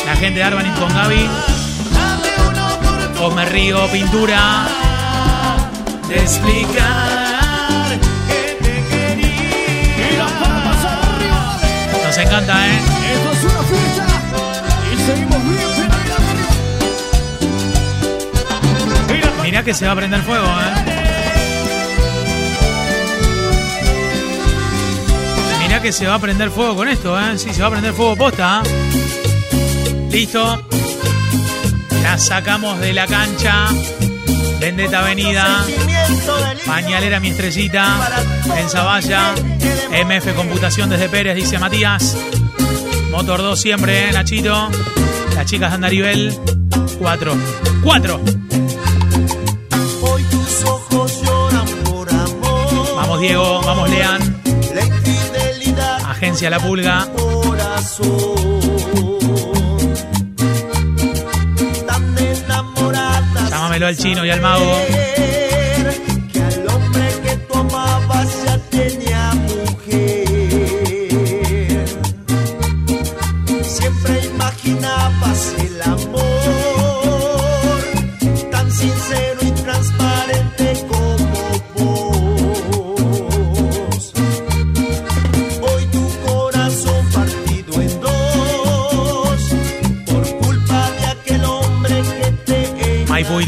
La 0.04 0.14
gente 0.16 0.40
de 0.40 0.44
Arbanin 0.44 0.74
con 0.74 0.94
Gaby. 0.94 1.26
O 3.22 3.30
me 3.30 3.46
río, 3.46 3.86
pintura. 3.90 4.66
De 6.06 6.16
explicar 6.16 7.98
que 8.28 8.58
te 8.62 8.88
quería. 8.90 10.26
Nos 12.04 12.18
encanta, 12.18 12.68
¿eh? 12.68 12.91
Mirá 19.52 19.62
que 19.62 19.74
se 19.74 19.84
va 19.84 19.92
a 19.92 19.96
prender 19.96 20.22
fuego, 20.22 20.46
¿eh? 20.46 20.72
Mirá 25.60 25.82
que 25.82 25.92
se 25.92 26.06
va 26.06 26.14
a 26.14 26.18
prender 26.18 26.50
fuego 26.50 26.74
con 26.74 26.88
esto, 26.88 27.20
¿eh? 27.20 27.36
Sí, 27.36 27.52
se 27.52 27.60
va 27.60 27.68
a 27.68 27.70
prender 27.72 27.92
fuego 27.92 28.16
posta. 28.16 28.62
¿eh? 28.64 30.08
Listo. 30.10 30.66
La 32.02 32.16
sacamos 32.16 32.80
de 32.80 32.94
la 32.94 33.06
cancha. 33.06 33.68
Vendetta 34.58 35.00
Avenida. 35.00 35.66
Pañalera 36.64 37.20
mi 37.20 37.28
estrellita. 37.28 38.10
En 38.56 38.70
Zavalla. 38.70 39.34
MF 39.90 40.34
Computación 40.34 40.88
desde 40.88 41.10
Pérez, 41.10 41.36
dice 41.36 41.58
Matías. 41.58 42.16
Motor 43.10 43.42
2 43.42 43.60
siempre, 43.60 44.08
¿eh? 44.08 44.12
Nachito. 44.12 44.70
Las 45.36 45.44
chicas 45.44 45.68
de 45.68 45.74
Andarivel. 45.74 46.38
4. 46.98 47.36
4. 47.82 48.20
Diego, 53.22 53.60
vamos 53.64 53.88
Lean. 53.88 54.42
Agencia 56.08 56.50
La 56.50 56.58
Pulga. 56.58 57.06
Llámamelo 63.48 63.86
al 63.86 63.96
chino 63.96 64.26
y 64.26 64.30
al 64.30 64.40
mago. 64.40 65.11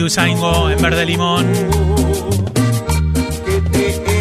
Duzaingo 0.05 0.69
en 0.69 0.83
verde 0.83 1.07
limón. 1.07 1.51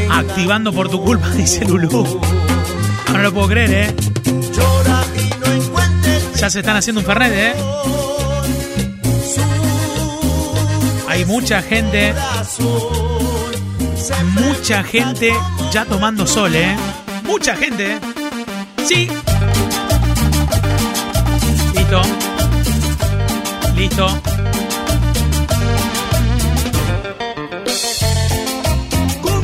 Activando 0.09 0.71
por 0.71 0.87
tu 0.87 1.03
culpa, 1.03 1.29
dice 1.35 1.65
Lulú. 1.65 2.21
No 3.11 3.17
lo 3.17 3.33
puedo 3.33 3.49
creer, 3.49 3.73
¿eh? 3.73 3.95
Ya 6.37 6.49
se 6.49 6.61
están 6.61 6.77
haciendo 6.77 7.01
un 7.01 7.05
fernet, 7.05 7.33
¿eh? 7.33 7.53
Hay 11.09 11.25
mucha 11.25 11.61
gente, 11.61 12.13
mucha 14.35 14.83
gente 14.83 15.33
ya 15.73 15.83
tomando 15.83 16.25
sol, 16.25 16.55
¿eh? 16.55 16.77
Mucha 17.25 17.57
gente, 17.57 17.95
¿eh? 17.95 17.99
Sí. 18.87 19.09
Listo. 21.75 22.01
Listo. 23.75 24.32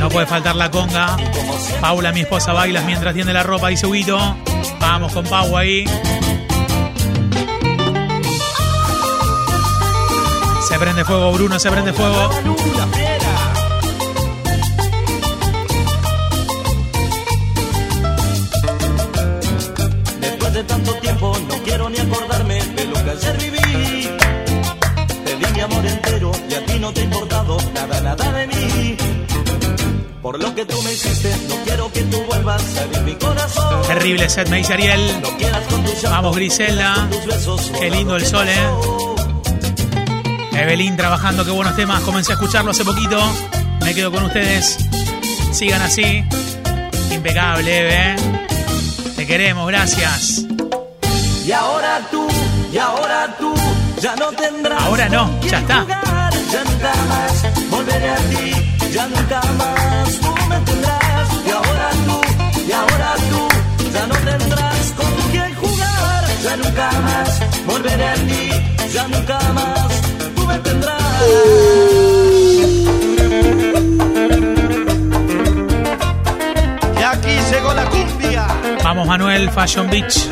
No 0.00 0.08
puede 0.08 0.26
faltar 0.26 0.56
la 0.56 0.70
conga. 0.70 1.14
Paula, 1.82 2.10
mi 2.10 2.20
esposa, 2.20 2.54
bailas 2.54 2.86
mientras 2.86 3.12
tiende 3.12 3.34
la 3.34 3.42
ropa, 3.42 3.68
dice 3.68 3.86
Huguito. 3.86 4.18
Vamos 4.80 5.12
con 5.12 5.26
Pau 5.26 5.58
ahí. 5.58 5.84
Se 10.66 10.78
prende 10.78 11.04
fuego, 11.04 11.32
Bruno, 11.32 11.58
se 11.58 11.70
prende 11.70 11.92
fuego. 11.92 12.30
Que 30.66 30.74
tú 30.74 30.82
me 30.82 30.92
hiciste, 30.92 31.34
no 31.48 31.54
quiero 31.64 31.90
que 31.92 32.02
tú 32.02 32.22
vuelvas 32.24 32.62
a 32.76 32.82
herir 32.82 33.00
mi 33.02 33.14
corazón. 33.14 33.82
Terrible 33.86 34.28
set, 34.28 34.48
me 34.50 34.58
dice 34.58 34.74
Ariel. 34.74 35.20
No 35.22 35.36
quieras 35.38 35.66
con 35.68 35.82
tu 35.84 35.90
llanto, 35.92 36.10
Vamos, 36.10 36.36
Grisela. 36.36 37.08
besos, 37.26 37.72
Qué 37.78 37.90
lindo 37.90 38.16
el 38.16 38.26
sol, 38.26 38.46
¿eh? 38.46 38.68
Evelyn 40.52 40.96
trabajando, 40.98 41.44
qué 41.46 41.50
buenos 41.50 41.74
temas. 41.76 42.02
Comencé 42.02 42.32
a 42.32 42.34
escucharlo 42.34 42.72
hace 42.72 42.84
poquito. 42.84 43.18
Me 43.84 43.94
quedo 43.94 44.10
con 44.12 44.24
ustedes. 44.24 44.76
Sigan 45.52 45.80
así. 45.80 46.22
Impecable, 47.10 47.78
Eve. 47.80 47.94
¿eh? 47.94 48.16
Te 49.16 49.26
queremos, 49.26 49.66
gracias. 49.66 50.44
Y 51.46 51.52
ahora 51.52 52.06
tú, 52.10 52.28
y 52.70 52.76
ahora 52.76 53.34
tú, 53.38 53.54
ya 54.02 54.14
no 54.16 54.26
tendrás. 54.32 54.82
Ahora 54.82 55.08
no, 55.08 55.40
ya 55.40 55.58
está. 55.60 55.86
Nunca 69.20 69.38
más 69.52 70.02
tú 70.34 70.46
me 70.46 70.58
tendrás. 70.58 71.02
Y 76.98 77.02
aquí 77.02 77.38
llegó 77.50 77.74
la 77.74 77.84
cumbia. 77.86 78.46
Vamos, 78.84 79.06
Manuel, 79.06 79.50
Fashion 79.50 79.88
Beach. 79.90 80.28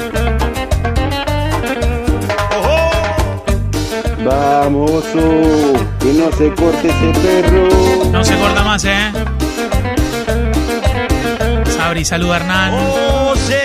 Vamos, 4.24 4.90
oso, 4.90 5.72
que 6.00 6.12
no 6.12 6.30
se 6.32 6.54
corte 6.54 6.88
ese 6.88 7.20
perro. 7.20 8.10
No 8.10 8.24
se 8.24 8.36
corta 8.36 8.62
más, 8.62 8.84
¿eh? 8.84 9.12
Sabri, 11.76 12.04
saluda 12.04 12.36
Hernán. 12.36 12.74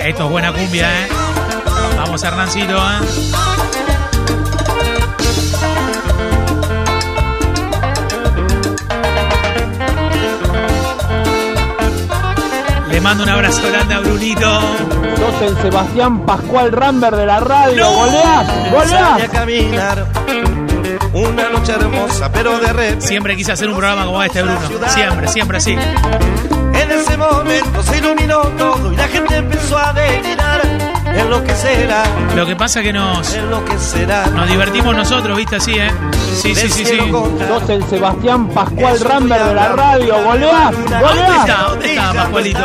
Esto 0.06 0.26
es 0.26 0.30
buena 0.30 0.54
cumbia, 0.54 0.88
¿eh? 0.88 1.08
Vamos, 1.98 2.24
Hernancito, 2.24 2.78
¿eh? 2.78 3.53
Mando 13.04 13.24
un 13.24 13.30
abrazo 13.30 13.62
grande 13.70 13.94
a 13.94 14.00
Brunito. 14.00 14.60
Sos 15.18 15.42
el 15.42 15.58
Sebastián 15.62 16.26
Pascual 16.26 16.72
Ramber 16.72 17.16
de 17.16 17.26
la 17.26 17.40
radio. 17.40 17.84
No. 17.84 17.92
¡Goleás! 17.94 18.50
A 18.50 18.70
¡Goleás! 18.72 19.30
caminar. 19.30 20.08
Una 21.14 21.50
noche 21.50 21.74
hermosa, 21.74 22.32
pero 22.32 22.60
de 22.60 22.74
repente. 22.74 23.06
Siempre 23.08 23.36
quise 23.36 23.52
hacer 23.52 23.70
un 23.70 23.76
programa 23.76 24.06
como 24.06 24.22
este, 24.24 24.42
Bruno. 24.42 24.60
Siempre, 24.88 25.28
siempre 25.28 25.58
así. 25.58 25.72
En 25.74 26.92
ese 26.92 27.18
momento 27.18 27.84
se 27.84 27.98
iluminó 28.00 28.40
todo 28.58 28.92
y 28.92 28.96
la 28.96 29.08
gente 29.08 29.36
empezó 29.38 29.78
a 29.78 29.94
delirar. 29.94 30.62
En 31.06 31.30
lo 31.30 31.44
que 31.44 31.54
será, 31.54 32.04
Lo 32.36 32.46
que 32.48 32.56
pasa 32.56 32.80
es 32.80 32.88
que 32.88 32.94
nos, 32.94 33.36
en 33.36 33.50
lo 33.52 33.64
que 33.64 33.78
será. 33.78 34.26
nos 34.28 34.50
divertimos 34.50 34.96
nosotros, 34.96 35.38
¿viste? 35.38 35.58
Así, 35.58 35.74
¿eh? 35.78 35.92
Sí, 36.34 36.56
sí, 36.56 36.70
sí, 36.70 36.86
sí. 36.86 37.00
Sos 37.48 37.70
el 37.70 37.84
Sebastián 37.86 38.48
Pascual 38.50 39.00
Ramber 39.00 39.44
de 39.44 39.54
la 39.54 39.70
radio. 39.70 40.24
¡Goleás! 40.24 40.72
¿Dónde 40.72 41.36
está? 41.38 41.58
¿Dónde 41.70 41.94
está, 41.94 42.14
Pascualito? 42.14 42.60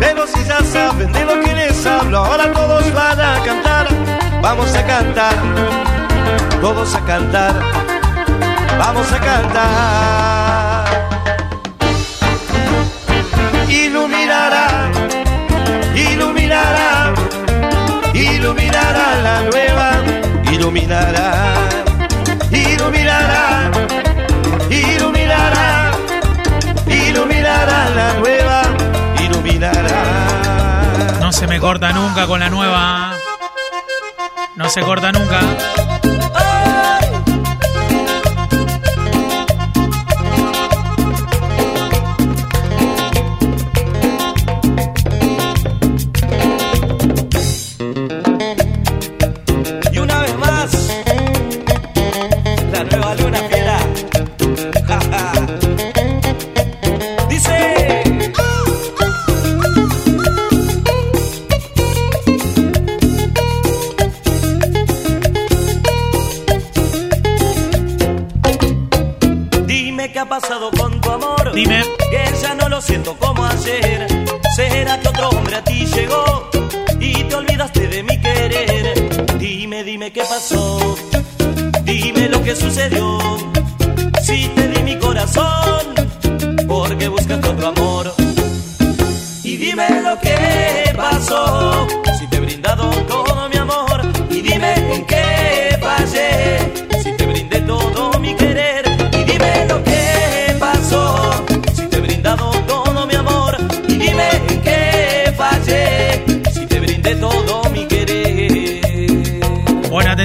Pero 0.00 0.26
si 0.26 0.44
ya 0.44 0.60
saben 0.64 1.12
de 1.12 1.24
lo 1.24 1.40
que 1.40 1.54
les 1.54 1.86
hablo, 1.86 2.18
ahora 2.18 2.52
todos 2.52 2.92
van 2.92 3.20
a 3.20 3.40
cantar. 3.44 3.88
Vamos 4.42 4.74
a 4.74 4.84
cantar, 4.84 5.34
todos 6.60 6.94
a 6.94 7.00
cantar. 7.04 7.54
Vamos 8.78 9.12
a 9.12 9.18
cantar. 9.20 10.84
Iluminará, 13.68 14.90
iluminará, 15.94 17.14
iluminará 18.12 19.16
la 19.22 19.40
nueva. 19.42 19.92
Iluminará, 20.52 21.63
corta 31.64 31.92
nunca 31.94 32.26
con 32.26 32.40
la 32.40 32.50
nueva. 32.50 33.16
No 34.54 34.68
se 34.68 34.82
corta 34.82 35.10
nunca. 35.12 36.03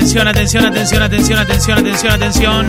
Atención, 0.09 0.27
atención, 0.27 0.65
atención, 0.65 1.03
atención, 1.03 1.39
atención, 1.39 1.77
atención, 1.77 2.11
atención. 2.13 2.65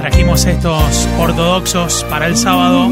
Trajimos 0.00 0.46
estos 0.46 1.08
ortodoxos 1.18 2.04
para 2.08 2.26
el 2.26 2.36
sábado. 2.36 2.88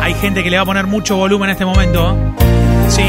Hay 0.00 0.14
gente 0.14 0.42
que 0.42 0.50
le 0.50 0.56
va 0.56 0.62
a 0.62 0.66
poner 0.66 0.86
mucho 0.86 1.16
volumen 1.16 1.50
en 1.50 1.52
este 1.52 1.66
momento. 1.66 2.16
Sí. 2.88 3.02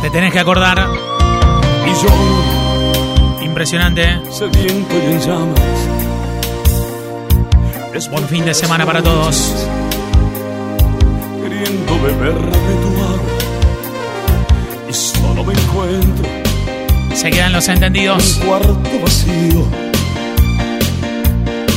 Te 0.00 0.10
tenés 0.10 0.32
que 0.32 0.38
acordar. 0.38 1.11
Impresionante. 3.42 4.02
¿eh? 4.02 4.20
en 5.10 5.20
llamas. 5.20 5.60
Buen 8.10 8.26
fin 8.28 8.44
de 8.44 8.54
semana 8.54 8.84
para 8.84 9.02
todos. 9.02 9.66
Queriendo 11.42 12.00
beber 12.00 12.34
de 12.34 12.74
tu 12.82 12.88
agua. 13.02 13.18
Y 14.88 14.92
solo 14.92 15.44
me 15.44 15.52
encuentro 15.52 16.24
Se 17.14 17.30
quedan 17.30 17.52
los 17.52 17.68
entendidos. 17.68 18.36
en 18.36 18.42
un 18.42 18.48
cuarto 18.48 19.00
vacío. 19.02 19.64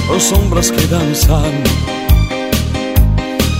Con 0.07 0.21
sombras 0.21 0.71
que 0.71 0.87
danzan. 0.87 1.63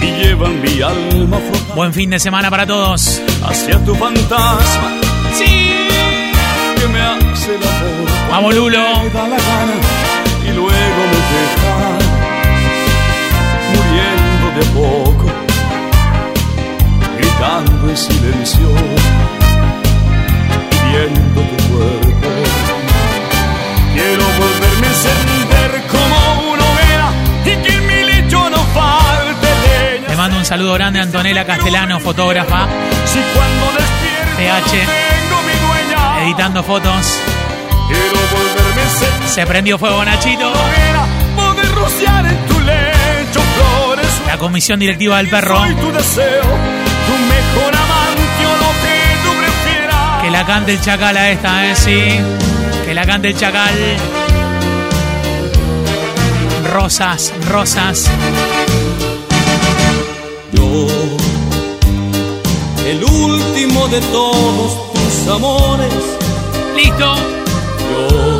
Y 0.01 0.05
llevan 0.23 0.61
mi 0.61 0.81
alma 0.81 1.37
flotando 1.37 1.75
Buen 1.75 1.93
fin 1.93 2.09
de 2.09 2.19
semana 2.19 2.49
para 2.49 2.65
todos. 2.65 3.21
hacia 3.47 3.77
tu 3.85 3.93
fantasma. 3.95 4.91
Sí. 5.33 5.74
Me 6.95 7.01
hace 7.01 7.55
el 7.55 7.61
amor. 7.61 8.09
Vamos, 8.29 8.55
Lulo. 8.55 8.79
Me 9.03 9.09
da 9.09 9.27
la 9.27 9.37
gana 9.37 9.75
y 10.47 10.51
luego 10.53 10.99
me 11.11 11.19
deja 11.35 11.75
muriendo 13.73 14.45
de 14.57 14.65
poco, 14.73 15.27
gritando 17.17 17.89
en 17.89 17.97
silencio, 17.97 18.67
pidiendo 20.69 21.41
tu 21.41 21.57
cuerpo. 21.69 22.29
Quiero 23.93 24.23
volverme 24.39 24.87
a 24.87 24.89
encender 24.89 25.71
como 25.91 26.51
una 26.53 26.63
hoguera 26.63 27.07
y 27.43 27.55
que 27.63 27.73
en 27.75 27.87
mi 27.87 28.03
lecho 28.03 28.49
no 28.49 28.57
falte 28.73 29.47
leña. 29.65 30.09
Le 30.09 30.15
mando 30.15 30.37
un 30.37 30.45
saludo 30.45 30.73
grande 30.75 30.99
a 30.99 31.03
Antonella 31.03 31.45
Castellano, 31.45 31.99
fotógrafa, 31.99 32.67
Si 33.05 33.19
cuando 33.33 33.65
despierto 33.77 33.95
dueña, 34.37 35.04
editando 36.25 36.63
fotos. 36.63 37.19
Se 39.27 39.45
prendió 39.45 39.77
fuego 39.77 40.03
Nachito. 40.03 40.51
La 44.25 44.37
comisión 44.37 44.79
directiva 44.79 45.17
del 45.17 45.29
perro. 45.29 45.61
Que 50.21 50.31
la 50.31 50.45
cante 50.45 50.73
el 50.73 50.81
chacal 50.81 51.15
a 51.15 51.29
esta, 51.29 51.67
¿eh? 51.67 51.75
Sí. 51.75 52.19
Que 52.85 52.93
la 52.93 53.05
cante 53.05 53.29
el 53.29 53.37
chacal. 53.37 53.73
Rosas, 56.73 57.33
rosas. 57.49 58.09
Yo, 60.51 60.87
el 62.87 63.03
último 63.03 63.87
de 63.87 64.01
todos 64.01 64.91
tus 64.93 65.27
amores. 65.27 66.14
Listo. 66.97 67.15
Yo, 67.89 68.39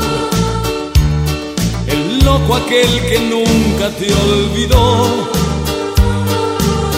el 1.87 2.19
loco 2.23 2.55
aquel 2.55 2.89
que 3.09 3.19
nunca 3.19 3.89
te 3.97 4.13
olvidó. 4.13 5.05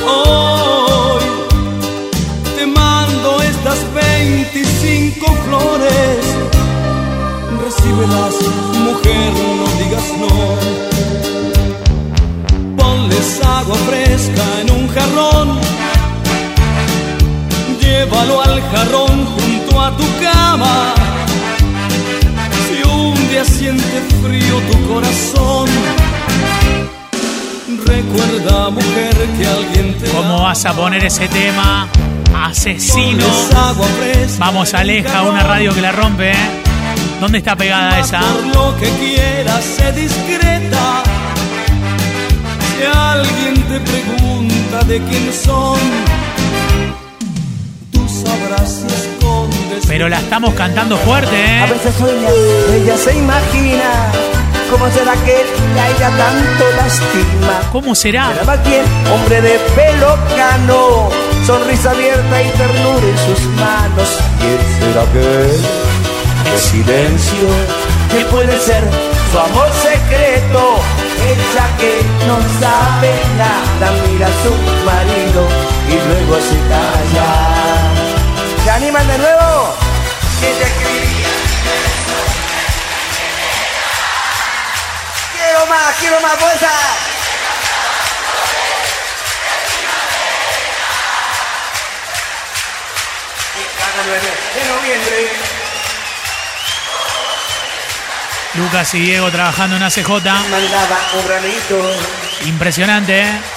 Hoy 0.08 1.24
te 2.55 2.68
mando 2.68 3.41
estas 3.41 3.80
25 3.93 5.26
flores. 5.45 6.20
Recíbelas, 7.64 8.36
mujer, 8.84 9.34
no 9.58 9.68
digas 9.84 10.08
no. 10.20 10.34
Ponles 12.78 13.41
agua 13.43 13.78
fresca 13.88 14.45
en 14.62 14.72
un 14.72 14.88
jarrón. 14.89 15.60
Llévalo 17.82 18.41
al 18.41 18.62
jarrón 18.62 19.26
junto 19.26 19.82
a 19.82 19.97
tu 19.97 20.03
cama. 20.22 21.16
Día 23.38 23.46
siente 23.46 24.02
frío 24.24 24.60
tu 24.72 24.88
corazón, 24.92 25.70
recuerda, 27.86 28.72
mujer, 28.72 29.16
que 29.38 29.46
alguien 29.46 29.96
te 30.00 30.10
¿Cómo 30.10 30.42
vas 30.42 30.66
a 30.66 30.74
poner 30.74 31.06
ese 31.06 31.28
tema? 31.28 31.88
Asesino. 32.36 33.24
Vamos, 34.40 34.74
aleja 34.74 35.22
una 35.22 35.44
radio 35.44 35.72
que 35.72 35.82
la 35.82 35.92
rompe, 35.92 36.32
¿eh? 36.32 36.36
¿Dónde 37.22 37.38
está 37.38 37.56
pegada 37.56 38.00
esa? 38.00 38.22
Por 38.22 38.56
lo 38.56 38.76
que 38.80 38.90
quieras, 38.90 39.64
sé 39.64 39.92
discreta. 39.92 41.04
Si 42.76 42.86
alguien 42.92 43.54
te 43.68 43.80
pregunta 43.82 44.84
de 44.88 45.00
quién 45.00 45.32
son, 45.32 45.78
tú 47.92 48.04
sabrás 48.10 48.68
si 48.68 48.88
escondes. 48.88 49.16
Pero 49.88 50.10
la 50.10 50.20
estamos 50.20 50.54
cantando 50.54 50.98
fuerte, 50.98 51.36
A 51.36 51.66
¿eh? 51.66 51.72
veces 51.72 51.96
sueña, 51.96 52.28
ella 52.76 52.98
se 52.98 53.16
imagina 53.16 54.12
cómo 54.70 54.90
será 54.92 55.14
que 55.14 55.32
a 55.34 55.90
ella 55.90 56.10
tanto 56.18 56.66
lastima. 56.76 57.72
¿Cómo 57.72 57.96
será? 57.96 58.30
Será 58.34 58.44
más 58.44 58.64
bien 58.68 58.84
hombre 59.14 59.42
de 59.42 59.58
pelo 59.76 60.18
cano, 60.36 61.10
sonrisa 61.46 61.92
abierta 61.92 62.44
y 62.44 62.50
ternura 62.50 63.08
en 63.08 63.18
sus 63.18 63.46
manos. 63.56 64.10
¿Quién 64.40 64.60
será 64.80 65.06
que 65.14 66.52
de 66.52 66.58
silencio? 66.60 67.48
¿Qué 68.12 68.26
puede 68.26 68.60
ser 68.60 68.84
su 69.32 69.40
amor 69.40 69.70
secreto? 69.82 70.80
Ella 71.28 71.66
que 71.80 72.02
no 72.28 72.38
sabe 72.60 73.12
nada 73.38 73.92
mira 74.08 74.28
a 74.28 74.44
su 74.44 74.52
marido 74.86 75.48
y 75.88 75.96
luego 76.08 76.36
se 76.42 76.58
calla. 76.70 77.57
¿Se 78.68 78.72
animan 78.72 79.07
de 79.07 79.18
nuevo? 79.18 79.78
Quiero 85.32 85.65
más, 85.68 85.95
quiero 86.01 86.20
más 86.20 86.34
fuerza. 86.34 86.70
de 94.53 94.65
noviembre. 94.65 95.30
Lucas 98.55 98.93
y 98.95 98.99
Diego 98.99 99.32
trabajando 99.32 99.78
en 99.78 99.84
ACJ. 99.84 100.09
Mandaba 100.09 100.99
un 101.13 101.26
granito. 101.26 101.91
Impresionante, 102.43 103.22
¿eh? 103.22 103.57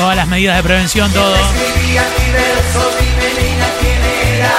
Todas 0.00 0.16
las 0.16 0.26
medidas 0.28 0.56
de 0.56 0.62
prevención, 0.62 1.12
todo. 1.12 1.34
Escribía 1.36 2.02
mi 2.18 2.32
verso, 2.32 2.90
dime 2.98 3.28
niña 3.42 3.66
quién 3.80 4.00
era. 4.38 4.54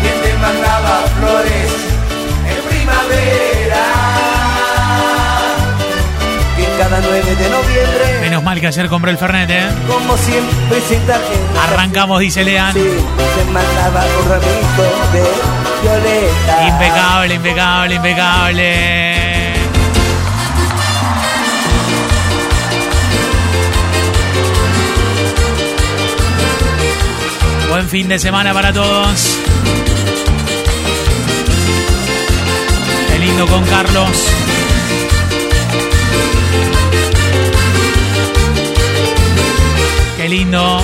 Quien 0.00 0.16
te 0.22 0.32
mandaba 0.38 1.02
flores 1.18 1.70
en 2.48 2.58
primavera. 2.70 3.84
Que 6.56 6.64
cada 6.78 6.98
9 7.02 7.34
de 7.36 7.48
noviembre, 7.50 8.18
Menos 8.22 8.42
mal 8.42 8.58
que 8.60 8.66
ayer 8.66 8.88
compré 8.88 9.10
el 9.10 9.18
Fernet, 9.18 9.50
¿eh? 9.50 9.68
como 9.86 10.16
siempre. 10.16 10.80
Arrancamos, 11.64 12.18
dice 12.18 12.44
Lean. 12.44 12.72
Sí, 12.72 12.80
de 12.80 13.44
violeta. 15.82 16.66
Impecable, 16.66 17.34
impecable, 17.34 17.94
impecable. 17.96 19.21
Buen 27.72 27.88
fin 27.88 28.06
de 28.06 28.18
semana 28.18 28.52
para 28.52 28.70
todos. 28.70 29.38
Qué 33.08 33.18
lindo 33.18 33.46
con 33.46 33.64
Carlos. 33.64 34.10
Qué 40.18 40.28
lindo. 40.28 40.82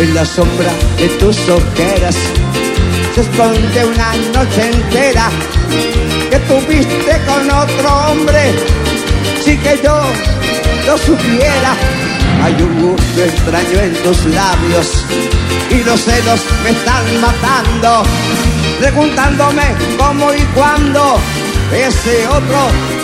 En 0.00 0.12
la 0.12 0.24
sombra 0.24 0.72
de 0.96 1.08
tus 1.20 1.38
ojeras 1.48 2.16
se 3.14 3.20
esconde 3.20 3.84
una 3.84 4.12
noche 4.34 4.70
entera 4.72 5.30
que 6.30 6.38
tuviste 6.40 7.20
con 7.28 7.48
otro 7.48 8.10
hombre. 8.10 8.77
Si 9.48 9.56
que 9.56 9.80
yo 9.82 9.98
lo 10.84 10.98
supiera, 10.98 11.72
hay 12.44 12.52
un 12.60 12.82
gusto 12.82 13.24
extraño 13.24 13.80
en 13.80 13.94
tus 14.02 14.26
labios 14.26 15.06
y 15.70 15.82
los 15.84 16.04
celos 16.04 16.44
me 16.62 16.68
están 16.68 17.02
matando, 17.18 18.02
preguntándome 18.78 19.74
cómo 19.96 20.34
y 20.34 20.42
cuándo 20.54 21.18
ese 21.72 22.28
otro 22.28 22.58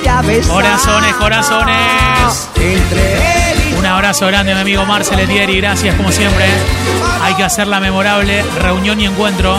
ya 0.05 0.21
ves. 0.21 0.47
Corazones, 0.47 1.15
corazones. 1.15 2.51
Entre 2.57 3.53
él 3.53 3.59
y 3.71 3.79
Un 3.79 3.87
abrazo 3.87 4.27
grande 4.27 4.53
a 4.53 4.57
mi 4.57 4.61
amigo 4.61 4.85
Marcel 4.85 5.21
Etieri, 5.21 5.63
gracias 5.63 5.95
como 5.95 6.13
siempre. 6.13 6.45
Hay 7.23 7.33
que 7.37 7.45
hacer 7.45 7.69
la 7.69 7.81
memorable 7.81 8.45
reunión 8.61 9.01
y 9.01 9.07
encuentro. 9.07 9.57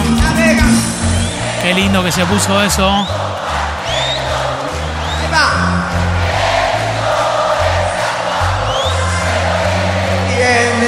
Qué 1.64 1.74
lindo 1.74 2.04
que 2.04 2.12
se 2.12 2.24
puso 2.26 2.62
eso. 2.62 3.08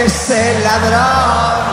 ¿Quién 0.08 0.16
es 0.16 0.30
el 0.30 0.64
ladrón? 0.64 1.68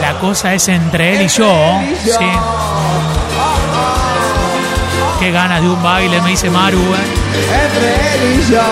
La 0.00 0.18
cosa 0.20 0.54
es 0.54 0.68
entre 0.68 1.16
él 1.16 1.22
y 1.22 1.28
yo. 1.28 1.80
Sí. 2.02 2.30
Qué 5.20 5.30
ganas 5.32 5.60
de 5.60 5.68
un 5.68 5.82
baile, 5.82 6.22
me 6.22 6.30
dice 6.30 6.48
Maru. 6.48 6.78
¿eh? 6.78 7.04
Entre 7.66 8.14
él 8.14 8.40
y 8.40 8.50
yo. 8.50 8.62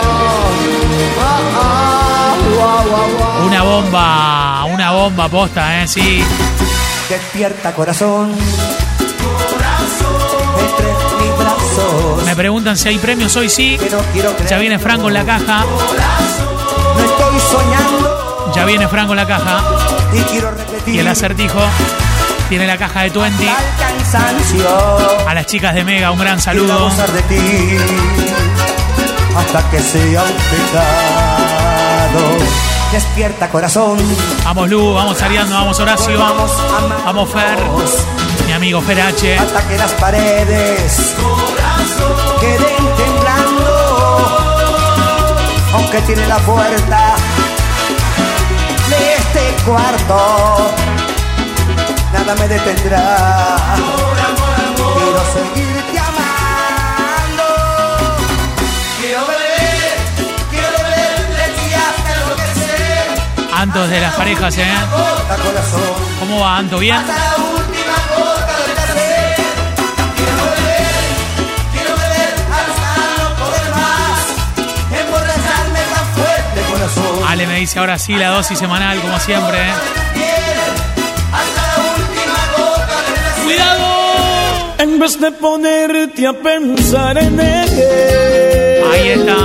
Una 3.47 3.63
bomba, 3.63 4.65
una 4.65 4.91
bomba 4.93 5.29
posta, 5.29 5.83
¿eh? 5.83 5.89
Sí. 5.89 6.25
Despierta 7.11 7.75
corazón. 7.75 8.33
Entre 10.59 11.12
Me 12.25 12.37
preguntan 12.37 12.77
si 12.77 12.89
hay 12.89 12.99
premios 12.99 13.37
hoy, 13.37 13.49
sí. 13.49 13.79
No. 13.91 14.01
Ya 14.49 14.59
viene 14.59 14.79
Franco 14.79 15.09
en 15.09 15.15
la 15.15 15.25
caja. 15.25 15.65
No 15.65 17.05
estoy 17.05 17.41
soñando. 17.41 18.53
Ya 18.55 18.65
viene 18.65 18.89
Franco 18.89 19.13
en 19.13 19.17
la 19.17 19.27
caja. 19.27 19.63
Y 20.13 20.21
quiero 20.23 20.51
repetir. 20.51 20.95
Y 20.95 20.99
el 20.99 21.09
acertijo 21.09 21.61
tiene 22.49 22.67
la 22.67 22.77
caja 22.77 23.03
de 23.03 23.11
20. 23.11 23.49
Al 23.49 23.57
cansancio. 23.79 24.69
A 25.27 25.35
las 25.35 25.47
chicas 25.47 25.75
de 25.75 25.85
Mega, 25.85 26.11
un 26.11 26.19
gran 26.19 26.41
saludo. 26.41 26.87
abusar 26.87 27.11
de 27.13 27.23
ti. 27.23 27.79
Hasta 29.37 29.71
que 29.71 29.81
sea 29.81 30.23
un 30.23 30.33
pecado. 30.51 32.37
Despierta 32.93 33.49
corazón. 33.49 33.99
Vamos 34.45 34.69
Lu, 34.69 34.93
vamos 34.93 35.23
Ariando, 35.23 35.55
vamos 35.55 35.81
Horacio. 35.81 36.19
Vamos 36.19 37.31
Fer. 37.31 37.59
Mi 38.47 38.53
amigo 38.53 38.83
Fer 38.83 39.01
H. 39.01 39.39
Hasta 39.39 39.67
que 39.67 39.79
las 39.79 39.93
paredes 39.93 41.15
queden 42.41 42.77
temblando. 42.97 43.73
aunque 45.75 46.01
tiene 46.03 46.27
la 46.27 46.39
puerta 46.39 47.15
de 48.89 49.15
este 49.15 49.65
cuarto. 49.65 50.73
Nada 52.13 52.35
me 52.35 52.49
detendrá. 52.49 53.57
Quiero 54.77 55.23
seguirte 55.33 55.99
amando. 55.99 57.49
Quiero 59.01 59.21
beber, 59.27 59.97
quiero 60.51 60.79
enloquecer. 62.15 63.53
Antos 63.55 63.89
de 63.89 64.01
las 64.01 64.15
parejas, 64.15 64.59
¿eh? 64.59 64.75
¿Cómo 66.21 66.41
va, 66.41 66.59
Anto? 66.59 66.79
¿Bien? 66.79 67.01
Corazón. 76.83 77.29
Ale 77.29 77.47
me 77.47 77.57
dice 77.57 77.79
ahora 77.79 77.99
sí 77.99 78.15
la 78.15 78.31
dosis 78.31 78.59
semanal, 78.59 79.01
como 79.01 79.19
siempre. 79.21 79.59
¿eh? 79.59 79.73
¡Cuidado! 83.45 84.75
En 84.79 84.99
vez 84.99 85.21
de 85.21 85.31
ponerte 85.33 86.27
a 86.27 86.33
pensar 86.33 87.19
en 87.19 87.39
él. 87.39 87.69
Ahí 88.93 89.09
está. 89.09 89.37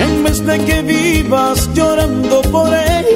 En 0.00 0.24
vez 0.24 0.44
de 0.44 0.64
que 0.64 0.82
vivas 0.82 1.68
llorando 1.74 2.42
por 2.42 2.72
él. 2.72 3.06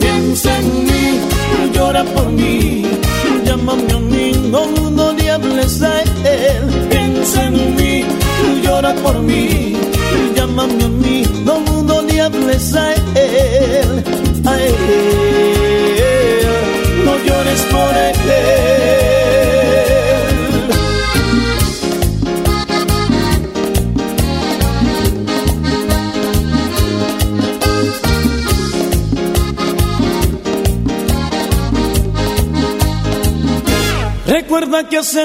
Piensa 0.00 0.56
en 0.58 0.84
mí, 0.84 1.20
llora 1.72 2.04
por 2.04 2.26
mí. 2.30 2.86
Llámame 3.44 3.97
llora 8.88 9.02
por 9.02 9.22
mí. 9.22 9.76
Llámame 10.34 10.84
a 10.84 10.88
mí, 10.88 11.22
no, 11.44 11.60
no 11.82 12.02
le 12.02 12.20
hables 12.20 12.74
a 12.74 12.94
él. 12.94 14.04
A 14.44 14.56
él. 14.60 14.74
No 17.04 17.16
llores 17.24 17.62
por 17.70 17.96
él. 17.96 18.87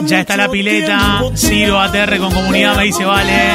Ya 0.06 0.20
está 0.20 0.36
la 0.36 0.50
pileta. 0.50 1.24
Ciro 1.36 1.80
ATR 1.80 2.18
con 2.18 2.34
comunidad 2.34 2.76
me 2.76 2.86
dice, 2.86 3.06
vale. 3.06 3.54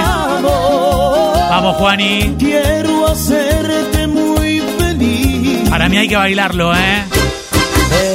Vamos, 1.51 1.76
Juani. 1.76 2.36
Quiero 2.38 3.09
hacerte 3.09 4.07
muy 4.07 4.61
feliz. 4.78 5.68
Para 5.68 5.88
mí 5.88 5.96
hay 5.96 6.09
que 6.09 6.16
bailarlo, 6.16 6.74
¿eh? 6.74 7.05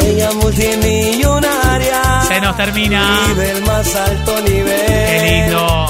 Ella 0.06 0.32
multimillonaria. 0.32 2.22
Se 2.28 2.40
nos 2.40 2.56
termina. 2.56 3.20
Vive 3.28 3.52
el 3.52 3.66
más 3.66 3.96
alto 3.96 4.42
nivel. 4.42 4.86
Qué 4.88 5.44
lindo. 5.46 5.88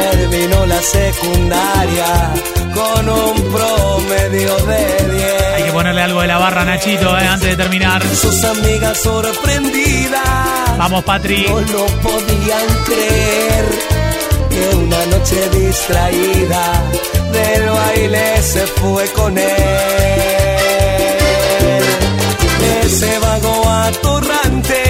Terminó 0.00 0.66
la 0.66 0.80
secundaria 0.82 2.34
con 2.74 3.08
un 3.08 3.34
promedio 3.52 4.56
de 4.56 5.14
10. 5.14 5.42
Hay 5.56 5.62
que 5.62 5.72
ponerle 5.72 6.02
algo 6.02 6.20
de 6.20 6.26
la 6.26 6.38
barra 6.38 6.62
a 6.62 6.64
Nachito, 6.66 7.16
¿eh? 7.18 7.26
Antes 7.26 7.48
de 7.50 7.56
terminar. 7.56 8.02
Sus 8.14 8.44
amigas 8.44 8.98
sorprendidas 8.98 10.56
Vamos, 10.78 11.04
Patri. 11.04 11.46
no 11.48 11.60
lo 11.60 11.86
podían 11.86 12.66
creer 12.84 13.64
que 14.50 14.76
una 14.76 15.06
noche 15.06 15.48
distraída 15.50 16.82
del 17.32 17.70
baile 17.70 18.42
se 18.42 18.66
fue 18.66 19.06
con 19.12 19.38
él. 19.38 19.46
Ese 22.84 23.18
vago 23.18 23.68
atorrante 23.70 24.82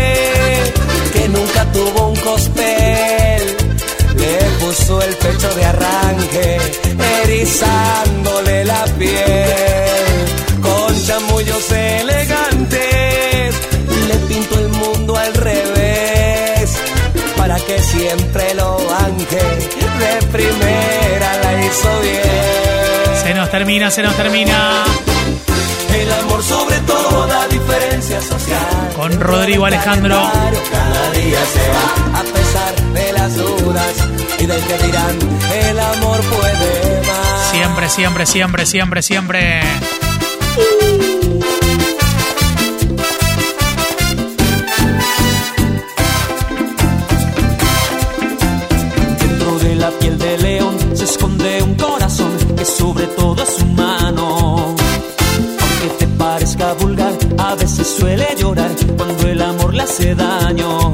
que 1.12 1.28
nunca 1.28 1.64
tuvo 1.72 2.08
un 2.08 2.16
le 2.16 2.35
puso 4.66 5.00
el 5.00 5.14
pecho 5.16 5.48
de 5.54 5.64
arranque, 5.64 6.58
erizándole 7.22 8.64
la 8.64 8.84
piel 8.98 10.06
con 10.60 11.06
chamullos 11.06 11.70
elegantes. 11.70 13.54
Le 14.08 14.16
pintó 14.28 14.58
el 14.58 14.68
mundo 14.68 15.16
al 15.16 15.34
revés 15.34 16.76
para 17.36 17.56
que 17.60 17.78
siempre 17.78 18.54
lo 18.54 18.76
banque. 18.88 19.42
De 20.00 20.26
primera 20.32 21.28
la 21.44 21.64
hizo 21.64 22.00
bien. 22.00 23.22
Se 23.22 23.34
nos 23.34 23.50
termina, 23.50 23.90
se 23.90 24.02
nos 24.02 24.16
termina. 24.16 24.84
El 25.94 26.12
amor 26.12 26.42
sobre 26.42 26.76
toda 26.80 27.46
diferencia 27.48 28.20
social. 28.20 28.92
Con 28.96 29.20
Rodrigo 29.20 29.64
Alejandro. 29.64 30.16
Cada 30.72 31.10
día 31.12 31.40
se 31.54 31.68
va 31.70 32.18
a 32.20 32.24
de 32.74 33.12
las 33.12 33.36
dudas 33.36 33.94
y 34.38 34.46
del 34.46 34.60
que 34.62 34.86
dirán 34.86 35.18
el 35.52 35.78
amor 35.78 36.20
puede 36.20 37.02
más. 37.06 37.50
Siempre, 37.50 37.88
siempre, 37.88 38.26
siempre, 38.26 38.66
siempre, 38.66 39.02
siempre. 39.02 39.60
Dentro 49.20 49.58
de 49.58 49.76
la 49.76 49.90
piel 49.90 50.18
de 50.18 50.38
león 50.38 50.76
se 50.94 51.04
esconde 51.04 51.62
un 51.62 51.74
corazón 51.74 52.32
que 52.56 52.64
sobre 52.64 53.06
todo 53.06 53.42
es 53.42 53.62
humano. 53.62 54.74
Aunque 55.60 55.88
te 55.98 56.06
parezca 56.18 56.72
vulgar, 56.74 57.12
a 57.38 57.54
veces 57.54 57.96
suele 57.98 58.26
llorar 58.38 58.70
cuando 58.96 59.28
el 59.28 59.40
amor 59.42 59.74
le 59.74 59.82
hace 59.82 60.14
daño. 60.14 60.85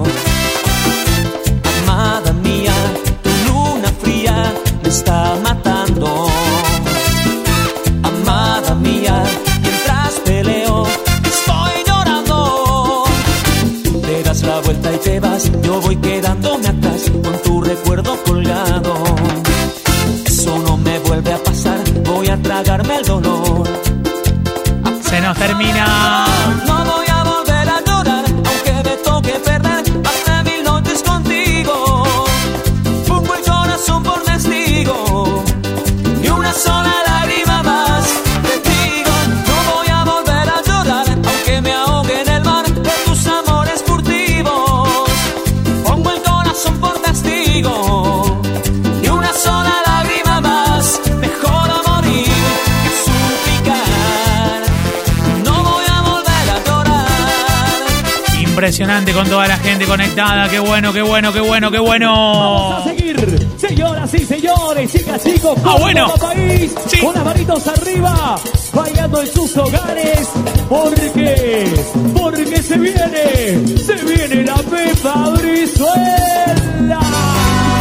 Impresionante 58.92 59.12
con 59.14 59.30
toda 59.30 59.48
la 59.48 59.56
gente 59.56 59.86
conectada. 59.86 60.48
Qué 60.50 60.58
bueno, 60.58 60.92
qué 60.92 61.00
bueno, 61.00 61.32
qué 61.32 61.40
bueno, 61.40 61.70
qué 61.70 61.78
Vamos 61.78 61.94
a 61.94 61.98
bueno. 61.98 62.84
seguir, 62.84 63.48
señoras 63.56 64.12
y 64.12 64.18
señores, 64.18 64.92
chicas, 64.92 65.22
chicos, 65.24 65.56
Ah, 65.64 65.76
bueno. 65.80 66.08
todo 66.10 66.28
país, 66.28 66.74
Sí. 66.88 66.98
con 66.98 67.14
las 67.14 67.24
manitos 67.24 67.66
arriba, 67.68 68.36
bailando 68.74 69.22
en 69.22 69.32
sus 69.32 69.56
hogares, 69.56 70.28
porque, 70.68 71.74
porque 72.14 72.62
se 72.62 72.76
viene, 72.76 73.78
se 73.78 73.94
viene 74.04 74.44
la 74.44 74.56
Pepa 74.56 75.30
Brizuela. 75.40 77.00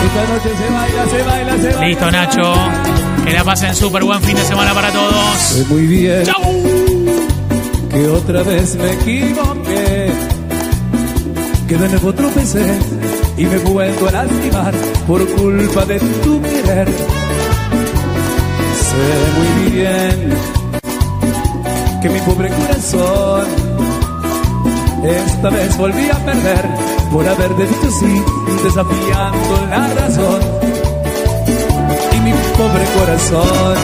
Esta 0.06 0.34
noche 0.34 0.50
se 0.58 0.74
baila, 0.74 1.06
se 1.10 1.24
baila, 1.24 1.58
se 1.58 1.76
baila. 1.76 1.88
Listo, 1.88 2.12
Nacho. 2.12 2.54
Que 3.26 3.34
la 3.34 3.44
pasen 3.44 3.76
súper 3.76 4.04
buen 4.06 4.22
fin 4.22 4.36
de 4.38 4.46
semana 4.46 4.74
para 4.74 4.90
todos. 4.92 5.66
Muy 5.68 5.88
bien 5.88 6.24
¡Chau! 6.24 6.54
que 7.92 8.08
otra 8.08 8.42
vez 8.44 8.76
me 8.76 8.90
equivoqué, 8.94 9.61
que 11.72 11.78
de 11.78 11.88
nuevo 11.88 12.14
tropecé 12.14 12.80
y 13.38 13.46
me 13.46 13.58
vuelvo 13.60 14.08
a 14.10 14.12
lastimar 14.12 14.74
por 15.08 15.26
culpa 15.36 15.86
de 15.86 16.00
tu 16.00 16.42
querer. 16.42 16.88
Sé 18.88 19.08
muy 19.38 19.72
bien 19.72 20.34
que 22.02 22.10
mi 22.10 22.20
pobre 22.20 22.50
corazón 22.50 23.46
esta 25.02 25.50
vez 25.50 25.78
volví 25.78 26.10
a 26.10 26.18
perder 26.26 26.66
por 27.10 27.26
haber 27.26 27.56
dicho 27.56 27.90
sí, 28.02 28.22
desafiando 28.66 29.68
la 29.70 29.88
razón. 29.94 30.42
pobre 32.58 32.86
corazón. 33.00 33.78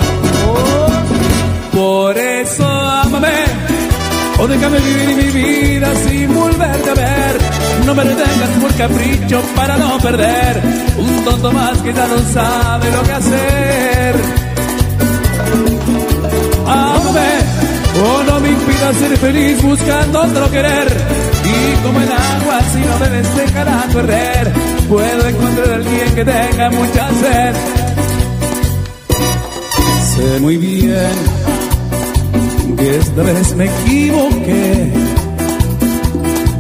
Oh, 0.50 1.78
por 1.78 2.18
eso 2.18 2.68
ámame, 2.68 3.46
o 4.40 4.48
déjame 4.48 4.78
vivir 4.80 5.16
mi 5.16 5.30
vida 5.42 5.96
sin 6.06 6.36
volverte 6.36 6.90
a 6.90 6.94
ver. 6.94 7.17
No 7.88 7.96
me 7.96 8.04
detengas 8.04 8.50
por 8.62 8.76
capricho 8.76 9.42
para 9.56 9.78
no 9.78 9.98
perder 10.00 10.62
un 10.98 11.24
tonto 11.24 11.54
más 11.54 11.78
que 11.78 11.94
ya 11.94 12.06
no 12.06 12.20
sabe 12.34 12.92
lo 12.92 13.02
que 13.02 13.12
hacer. 13.14 14.16
Ámame, 16.68 17.30
o 18.04 18.24
no 18.24 18.40
me 18.42 18.50
impidas 18.50 18.96
ser 18.98 19.18
feliz 19.18 19.64
buscando 19.64 20.22
otro 20.22 20.52
querer. 20.52 20.88
Y 21.46 21.84
como 21.84 22.02
el 22.02 22.12
agua, 22.12 22.60
si 22.74 22.80
no 22.80 23.00
debes 23.00 23.36
dejar 23.38 23.70
a 23.70 23.88
correr, 23.94 24.54
puedo 24.90 25.28
encontrar 25.30 25.70
a 25.70 25.76
alguien 25.76 26.16
que 26.16 26.26
tenga 26.26 26.70
mucha 26.72 27.10
sed. 27.22 27.56
Sé 30.14 30.40
muy 30.42 30.58
bien 30.58 31.16
que 32.78 32.98
esta 32.98 33.24
vez 33.24 33.56
me 33.56 33.66
equivoqué, 33.66 34.92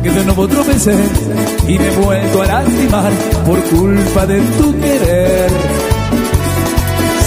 que 0.08 0.14
de 0.14 0.26
nuevo 0.26 0.48
tropecé 0.48 0.96
y 1.68 1.78
me 1.78 1.88
he 1.88 1.96
vuelto 1.98 2.42
a 2.42 2.46
lastimar 2.46 3.12
por 3.46 3.60
culpa 3.64 4.26
de 4.26 4.40
tu 4.40 4.80
querer. 4.80 5.50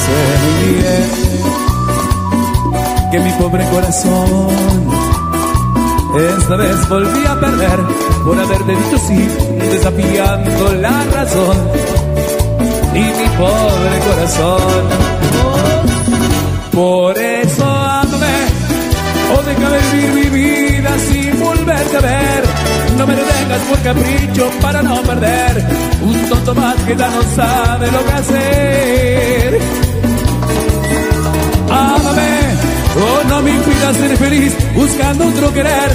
Sé 0.02 0.18
muy 0.44 0.64
bien 0.74 1.10
que 3.10 3.20
mi 3.20 3.30
pobre 3.32 3.64
corazón 3.70 4.48
esta 6.38 6.56
vez 6.56 6.88
volví 6.88 7.26
a 7.26 7.38
perder 7.38 7.80
por 8.24 8.38
haberte 8.38 8.72
dicho 8.72 8.98
sí, 9.06 9.28
desafiando 9.58 10.74
la 10.74 11.04
razón 11.04 11.56
y 12.94 12.98
mi 12.98 13.28
pobre 13.36 13.98
corazón. 14.08 15.10
Por 16.72 17.18
vida 20.90 20.98
sin 20.98 21.40
volverte 21.40 21.96
a 21.96 22.00
ver. 22.00 22.44
No 22.98 23.06
me 23.06 23.14
detengas 23.14 23.60
por 23.68 23.78
capricho 23.82 24.50
para 24.60 24.82
no 24.82 25.02
perder 25.02 25.66
un 26.02 26.28
tonto 26.28 26.54
más 26.54 26.76
que 26.84 26.96
ya 26.96 27.08
no 27.08 27.22
sabe 27.34 27.90
lo 27.90 28.04
que 28.04 28.12
hacer. 28.12 29.60
Ámame, 31.70 32.40
Oh, 32.92 33.28
no 33.28 33.40
me 33.42 33.50
impidas 33.52 33.96
ser 33.96 34.16
feliz 34.16 34.56
buscando 34.74 35.26
otro 35.28 35.54
querer. 35.54 35.90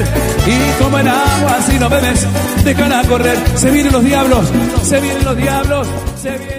Y 0.47 0.81
como 0.81 0.97
en 0.97 1.07
agua, 1.09 1.57
si 1.69 1.77
no 1.77 1.89
bebes, 1.89 2.25
déjala 2.63 3.03
correr. 3.03 3.37
Se 3.55 3.69
vienen 3.69 3.91
los 3.91 4.03
diablos, 4.03 4.47
se 4.83 4.99
vienen 5.01 5.25
los 5.25 5.37
diablos, 5.37 5.87
se 6.21 6.29
vienen. 6.29 6.54